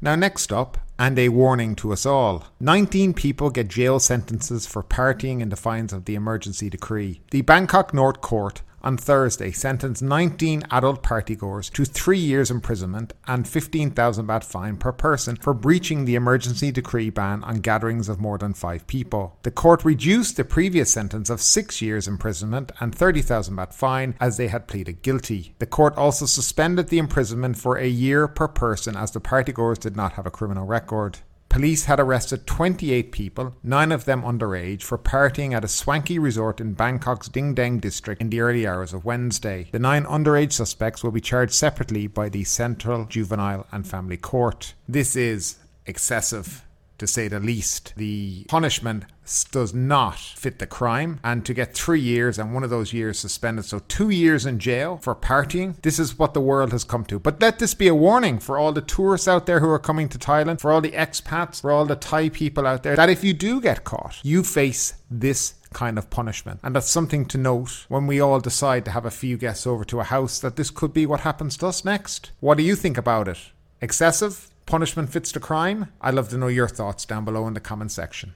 Now, 0.00 0.14
next 0.14 0.52
up, 0.52 0.78
and 0.98 1.18
a 1.18 1.28
warning 1.28 1.74
to 1.76 1.92
us 1.92 2.06
all 2.06 2.46
19 2.60 3.14
people 3.14 3.50
get 3.50 3.68
jail 3.68 4.00
sentences 4.00 4.66
for 4.66 4.82
partying 4.82 5.40
in 5.40 5.48
defiance 5.48 5.92
of 5.92 6.04
the 6.04 6.14
emergency 6.14 6.70
decree. 6.70 7.20
The 7.30 7.42
Bangkok 7.42 7.94
North 7.94 8.20
Court 8.20 8.62
on 8.86 8.96
Thursday 8.96 9.50
sentenced 9.50 10.00
19 10.00 10.62
adult 10.70 11.02
partygoers 11.02 11.72
to 11.72 11.84
three 11.84 12.20
years 12.20 12.52
imprisonment 12.52 13.12
and 13.26 13.48
15,000 13.48 14.28
baht 14.28 14.44
fine 14.44 14.76
per 14.76 14.92
person 14.92 15.34
for 15.34 15.52
breaching 15.52 16.04
the 16.04 16.14
emergency 16.14 16.70
decree 16.70 17.10
ban 17.10 17.42
on 17.42 17.56
gatherings 17.56 18.08
of 18.08 18.20
more 18.20 18.38
than 18.38 18.54
five 18.54 18.86
people. 18.86 19.38
The 19.42 19.50
court 19.50 19.84
reduced 19.84 20.36
the 20.36 20.44
previous 20.44 20.92
sentence 20.92 21.28
of 21.30 21.40
six 21.40 21.82
years 21.82 22.06
imprisonment 22.06 22.70
and 22.78 22.94
30,000 22.94 23.56
baht 23.56 23.74
fine 23.74 24.14
as 24.20 24.36
they 24.36 24.46
had 24.46 24.68
pleaded 24.68 25.02
guilty. 25.02 25.56
The 25.58 25.66
court 25.66 25.96
also 25.96 26.24
suspended 26.24 26.86
the 26.86 26.98
imprisonment 26.98 27.58
for 27.58 27.76
a 27.76 27.88
year 27.88 28.28
per 28.28 28.46
person 28.46 28.94
as 28.94 29.10
the 29.10 29.20
partygoers 29.20 29.80
did 29.80 29.96
not 29.96 30.12
have 30.12 30.26
a 30.26 30.30
criminal 30.30 30.64
record. 30.64 31.18
Police 31.56 31.86
had 31.86 31.98
arrested 31.98 32.46
28 32.46 33.12
people, 33.12 33.56
nine 33.62 33.90
of 33.90 34.04
them 34.04 34.20
underage, 34.20 34.82
for 34.82 34.98
partying 34.98 35.54
at 35.54 35.64
a 35.64 35.68
swanky 35.68 36.18
resort 36.18 36.60
in 36.60 36.74
Bangkok's 36.74 37.30
Din 37.30 37.54
Daeng 37.54 37.80
district 37.80 38.20
in 38.20 38.28
the 38.28 38.40
early 38.40 38.66
hours 38.66 38.92
of 38.92 39.06
Wednesday. 39.06 39.70
The 39.72 39.78
nine 39.78 40.04
underage 40.04 40.52
suspects 40.52 41.02
will 41.02 41.12
be 41.12 41.20
charged 41.22 41.54
separately 41.54 42.08
by 42.08 42.28
the 42.28 42.44
Central 42.44 43.06
Juvenile 43.06 43.66
and 43.72 43.88
Family 43.88 44.18
Court. 44.18 44.74
This 44.86 45.16
is 45.16 45.56
excessive 45.86 46.65
to 46.98 47.06
say 47.06 47.28
the 47.28 47.40
least. 47.40 47.92
The 47.96 48.44
punishment 48.48 49.04
does 49.50 49.74
not 49.74 50.16
fit 50.16 50.58
the 50.58 50.66
crime, 50.66 51.18
and 51.24 51.44
to 51.44 51.54
get 51.54 51.74
three 51.74 52.00
years 52.00 52.38
and 52.38 52.54
one 52.54 52.62
of 52.62 52.70
those 52.70 52.92
years 52.92 53.18
suspended, 53.18 53.64
so 53.64 53.80
two 53.80 54.10
years 54.10 54.46
in 54.46 54.58
jail 54.58 54.98
for 54.98 55.14
partying, 55.14 55.80
this 55.82 55.98
is 55.98 56.18
what 56.18 56.32
the 56.32 56.40
world 56.40 56.72
has 56.72 56.84
come 56.84 57.04
to. 57.06 57.18
But 57.18 57.40
let 57.40 57.58
this 57.58 57.74
be 57.74 57.88
a 57.88 57.94
warning 57.94 58.38
for 58.38 58.56
all 58.56 58.72
the 58.72 58.80
tourists 58.80 59.28
out 59.28 59.46
there 59.46 59.60
who 59.60 59.68
are 59.68 59.78
coming 59.78 60.08
to 60.10 60.18
Thailand, 60.18 60.60
for 60.60 60.70
all 60.70 60.80
the 60.80 60.92
expats, 60.92 61.60
for 61.60 61.72
all 61.72 61.86
the 61.86 61.96
Thai 61.96 62.28
people 62.28 62.66
out 62.66 62.82
there, 62.82 62.96
that 62.96 63.10
if 63.10 63.24
you 63.24 63.34
do 63.34 63.60
get 63.60 63.84
caught, 63.84 64.20
you 64.22 64.42
face 64.42 64.94
this 65.10 65.54
kind 65.72 65.98
of 65.98 66.08
punishment. 66.08 66.60
And 66.62 66.74
that's 66.74 66.88
something 66.88 67.26
to 67.26 67.38
note 67.38 67.84
when 67.88 68.06
we 68.06 68.20
all 68.20 68.40
decide 68.40 68.84
to 68.84 68.92
have 68.92 69.04
a 69.04 69.10
few 69.10 69.36
guests 69.36 69.66
over 69.66 69.84
to 69.86 70.00
a 70.00 70.04
house 70.04 70.38
that 70.38 70.56
this 70.56 70.70
could 70.70 70.92
be 70.92 71.04
what 71.04 71.20
happens 71.20 71.56
to 71.58 71.66
us 71.66 71.84
next. 71.84 72.30
What 72.40 72.56
do 72.56 72.62
you 72.62 72.76
think 72.76 72.96
about 72.96 73.28
it? 73.28 73.38
Excessive? 73.80 74.48
Punishment 74.66 75.10
fits 75.10 75.32
the 75.32 75.40
crime? 75.40 75.92
I'd 76.00 76.14
love 76.14 76.28
to 76.30 76.38
know 76.38 76.48
your 76.48 76.68
thoughts 76.68 77.04
down 77.04 77.24
below 77.24 77.46
in 77.46 77.54
the 77.54 77.60
comment 77.60 77.92
section. 77.92 78.34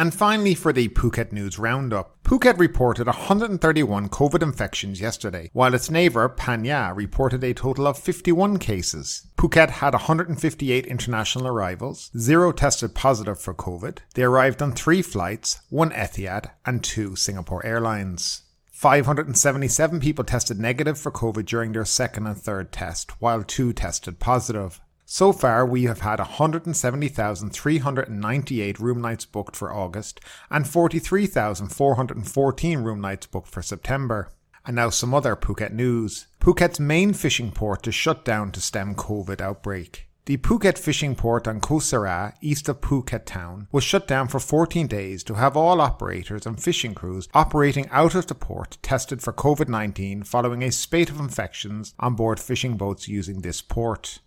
And 0.00 0.14
finally, 0.14 0.54
for 0.54 0.72
the 0.72 0.88
Phuket 0.88 1.30
News 1.30 1.58
Roundup. 1.58 2.22
Phuket 2.24 2.58
reported 2.58 3.06
131 3.06 4.08
COVID 4.08 4.42
infections 4.42 4.98
yesterday, 4.98 5.50
while 5.52 5.74
its 5.74 5.90
neighbour, 5.90 6.30
Phang 6.38 6.62
Nga, 6.62 6.94
reported 6.94 7.44
a 7.44 7.52
total 7.52 7.86
of 7.86 7.98
51 7.98 8.58
cases. 8.58 9.26
Phuket 9.36 9.68
had 9.68 9.92
158 9.92 10.86
international 10.86 11.48
arrivals, 11.48 12.10
zero 12.16 12.50
tested 12.50 12.94
positive 12.94 13.38
for 13.38 13.52
COVID. 13.52 13.98
They 14.14 14.22
arrived 14.22 14.62
on 14.62 14.72
three 14.72 15.02
flights, 15.02 15.60
one 15.68 15.90
Etihad, 15.90 16.50
and 16.64 16.82
two 16.82 17.14
Singapore 17.14 17.64
Airlines. 17.66 18.44
577 18.72 20.00
people 20.00 20.24
tested 20.24 20.58
negative 20.58 20.98
for 20.98 21.12
COVID 21.12 21.44
during 21.44 21.72
their 21.72 21.84
second 21.84 22.26
and 22.26 22.38
third 22.38 22.72
test, 22.72 23.20
while 23.20 23.42
two 23.42 23.74
tested 23.74 24.18
positive. 24.18 24.80
So 25.12 25.32
far, 25.32 25.66
we 25.66 25.86
have 25.86 26.02
had 26.02 26.20
170,398 26.20 28.78
room 28.78 29.00
nights 29.00 29.24
booked 29.24 29.56
for 29.56 29.72
August 29.72 30.20
and 30.48 30.68
43,414 30.68 32.78
room 32.78 33.00
nights 33.00 33.26
booked 33.26 33.48
for 33.48 33.60
September. 33.60 34.30
And 34.64 34.76
now 34.76 34.90
some 34.90 35.12
other 35.12 35.34
Phuket 35.34 35.72
news. 35.72 36.28
Phuket's 36.40 36.78
main 36.78 37.12
fishing 37.12 37.50
port 37.50 37.88
is 37.88 37.94
shut 37.96 38.24
down 38.24 38.52
to 38.52 38.60
stem 38.60 38.94
COVID 38.94 39.40
outbreak. 39.40 40.06
The 40.26 40.36
Phuket 40.36 40.78
fishing 40.78 41.16
port 41.16 41.48
on 41.48 41.58
Koh 41.58 41.80
Siray, 41.80 42.34
east 42.40 42.68
of 42.68 42.80
Phuket 42.80 43.24
town, 43.24 43.66
was 43.72 43.82
shut 43.82 44.06
down 44.06 44.28
for 44.28 44.38
14 44.38 44.86
days 44.86 45.24
to 45.24 45.34
have 45.34 45.56
all 45.56 45.80
operators 45.80 46.46
and 46.46 46.62
fishing 46.62 46.94
crews 46.94 47.28
operating 47.34 47.88
out 47.88 48.14
of 48.14 48.28
the 48.28 48.36
port 48.36 48.78
tested 48.80 49.22
for 49.22 49.32
COVID 49.32 49.68
19 49.68 50.22
following 50.22 50.62
a 50.62 50.70
spate 50.70 51.10
of 51.10 51.18
infections 51.18 51.96
on 51.98 52.14
board 52.14 52.38
fishing 52.38 52.76
boats 52.76 53.08
using 53.08 53.40
this 53.40 53.60
port. 53.60 54.20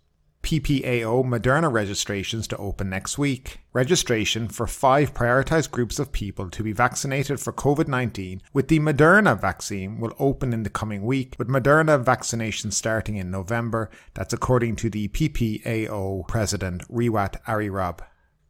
PPAO 0.44 1.24
Moderna 1.24 1.72
registrations 1.72 2.48
to 2.50 2.58
open 2.58 2.90
next 2.90 3.18
week. 3.18 3.62
Registration 3.72 4.50
for 4.50 4.68
five 4.68 5.14
prioritized 5.14 5.72
groups 5.72 6.00
of 6.00 6.12
people 6.12 6.50
to 6.50 6.62
be 6.62 6.74
vaccinated 6.74 7.40
for 7.40 7.54
COVID 7.54 7.88
19 7.88 8.42
with 8.52 8.68
the 8.68 8.80
Moderna 8.80 9.40
vaccine 9.40 10.02
will 10.02 10.14
open 10.20 10.52
in 10.52 10.64
the 10.64 10.70
coming 10.70 11.04
week, 11.06 11.36
with 11.40 11.48
Moderna 11.48 12.04
vaccination 12.04 12.72
starting 12.72 13.16
in 13.16 13.32
November. 13.32 13.90
That's 14.14 14.34
according 14.34 14.76
to 14.78 14.90
the 14.90 15.08
PPAO 15.08 16.28
president, 16.28 16.88
Rewat 16.92 17.42
Areerob. 17.46 18.02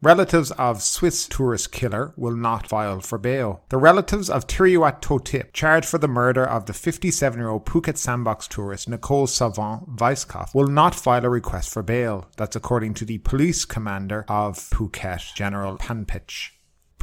Relatives 0.04 0.52
of 0.52 0.84
Swiss 0.84 1.30
tourist 1.30 1.72
killer 1.72 2.14
will 2.18 2.36
not 2.36 2.68
file 2.68 3.00
for 3.00 3.18
bail. 3.18 3.64
The 3.70 3.78
relatives 3.78 4.30
of 4.30 4.48
Tiriwat 4.48 5.00
Totip, 5.00 5.54
charged 5.54 5.88
for 5.88 5.98
the 5.98 6.10
murder 6.10 6.44
of 6.44 6.66
the 6.66 6.74
57 6.74 7.40
year 7.40 7.48
old 7.48 7.66
Phuket 7.66 7.98
sandbox 7.98 8.50
tourist 8.50 8.90
Nicole 8.90 9.28
Sauvain-Weisskopf, 9.28 10.54
will 10.54 10.68
not 10.68 10.94
file 10.94 11.24
a 11.24 11.30
request 11.30 11.70
for 11.70 11.84
bail. 11.84 12.28
That's 12.36 12.58
according 12.58 12.96
to 12.96 13.06
the 13.06 13.20
police 13.20 13.64
commander 13.64 14.26
of 14.28 14.58
Phuket, 14.58 15.36
General 15.36 15.78
Panpich. 15.78 16.50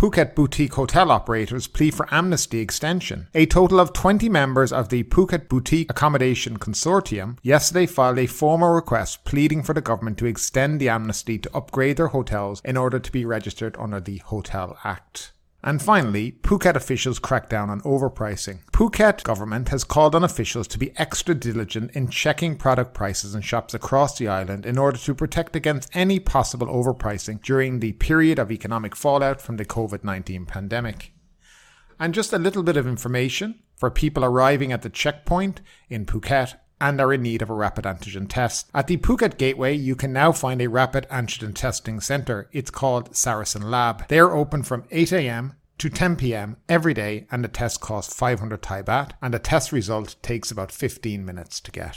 Phuket 0.00 0.34
boutique 0.34 0.72
hotel 0.72 1.10
operators 1.10 1.66
plea 1.66 1.90
for 1.90 2.08
amnesty 2.10 2.60
extension. 2.60 3.28
A 3.34 3.44
total 3.44 3.78
of 3.78 3.92
20 3.92 4.30
members 4.30 4.72
of 4.72 4.88
the 4.88 5.02
Phuket 5.02 5.46
Boutique 5.46 5.90
Accommodation 5.90 6.58
Consortium 6.58 7.36
yesterday 7.42 7.84
filed 7.84 8.18
a 8.18 8.24
formal 8.24 8.70
request 8.70 9.26
pleading 9.26 9.62
for 9.62 9.74
the 9.74 9.82
government 9.82 10.16
to 10.16 10.24
extend 10.24 10.80
the 10.80 10.88
amnesty 10.88 11.36
to 11.36 11.54
upgrade 11.54 11.98
their 11.98 12.06
hotels 12.06 12.62
in 12.64 12.78
order 12.78 12.98
to 12.98 13.12
be 13.12 13.26
registered 13.26 13.76
under 13.78 14.00
the 14.00 14.16
Hotel 14.24 14.78
Act. 14.84 15.32
And 15.62 15.82
finally, 15.82 16.32
Phuket 16.42 16.74
officials 16.74 17.18
crack 17.18 17.50
down 17.50 17.68
on 17.68 17.82
overpricing. 17.82 18.60
Phuket 18.72 19.22
government 19.24 19.68
has 19.68 19.84
called 19.84 20.14
on 20.14 20.24
officials 20.24 20.66
to 20.68 20.78
be 20.78 20.96
extra 20.96 21.34
diligent 21.34 21.90
in 21.92 22.08
checking 22.08 22.56
product 22.56 22.94
prices 22.94 23.34
in 23.34 23.42
shops 23.42 23.74
across 23.74 24.16
the 24.16 24.26
island 24.26 24.64
in 24.64 24.78
order 24.78 24.96
to 24.96 25.14
protect 25.14 25.54
against 25.54 25.94
any 25.94 26.18
possible 26.18 26.66
overpricing 26.66 27.42
during 27.42 27.80
the 27.80 27.92
period 27.92 28.38
of 28.38 28.50
economic 28.50 28.96
fallout 28.96 29.40
from 29.40 29.58
the 29.58 29.66
COVID-19 29.66 30.46
pandemic. 30.46 31.12
And 31.98 32.14
just 32.14 32.32
a 32.32 32.38
little 32.38 32.62
bit 32.62 32.78
of 32.78 32.86
information 32.86 33.58
for 33.76 33.90
people 33.90 34.24
arriving 34.24 34.72
at 34.72 34.80
the 34.80 34.88
checkpoint 34.88 35.60
in 35.90 36.06
Phuket 36.06 36.54
and 36.80 37.00
are 37.00 37.12
in 37.12 37.22
need 37.22 37.42
of 37.42 37.50
a 37.50 37.54
rapid 37.54 37.84
antigen 37.84 38.28
test. 38.28 38.70
At 38.74 38.86
the 38.86 38.96
Phuket 38.96 39.36
Gateway, 39.36 39.74
you 39.74 39.94
can 39.94 40.12
now 40.12 40.32
find 40.32 40.60
a 40.62 40.68
rapid 40.68 41.06
antigen 41.10 41.54
testing 41.54 42.00
centre. 42.00 42.48
It's 42.52 42.70
called 42.70 43.14
Saracen 43.14 43.70
Lab. 43.70 44.08
They 44.08 44.18
are 44.18 44.34
open 44.34 44.62
from 44.62 44.84
8 44.90 45.12
a.m. 45.12 45.54
to 45.78 45.90
10 45.90 46.16
p.m. 46.16 46.56
every 46.68 46.94
day, 46.94 47.26
and 47.30 47.44
the 47.44 47.48
test 47.48 47.80
costs 47.80 48.14
500 48.14 48.62
Thai 48.62 48.82
baht, 48.82 49.12
and 49.20 49.34
the 49.34 49.38
test 49.38 49.72
result 49.72 50.16
takes 50.22 50.50
about 50.50 50.72
15 50.72 51.24
minutes 51.24 51.60
to 51.60 51.70
get. 51.70 51.96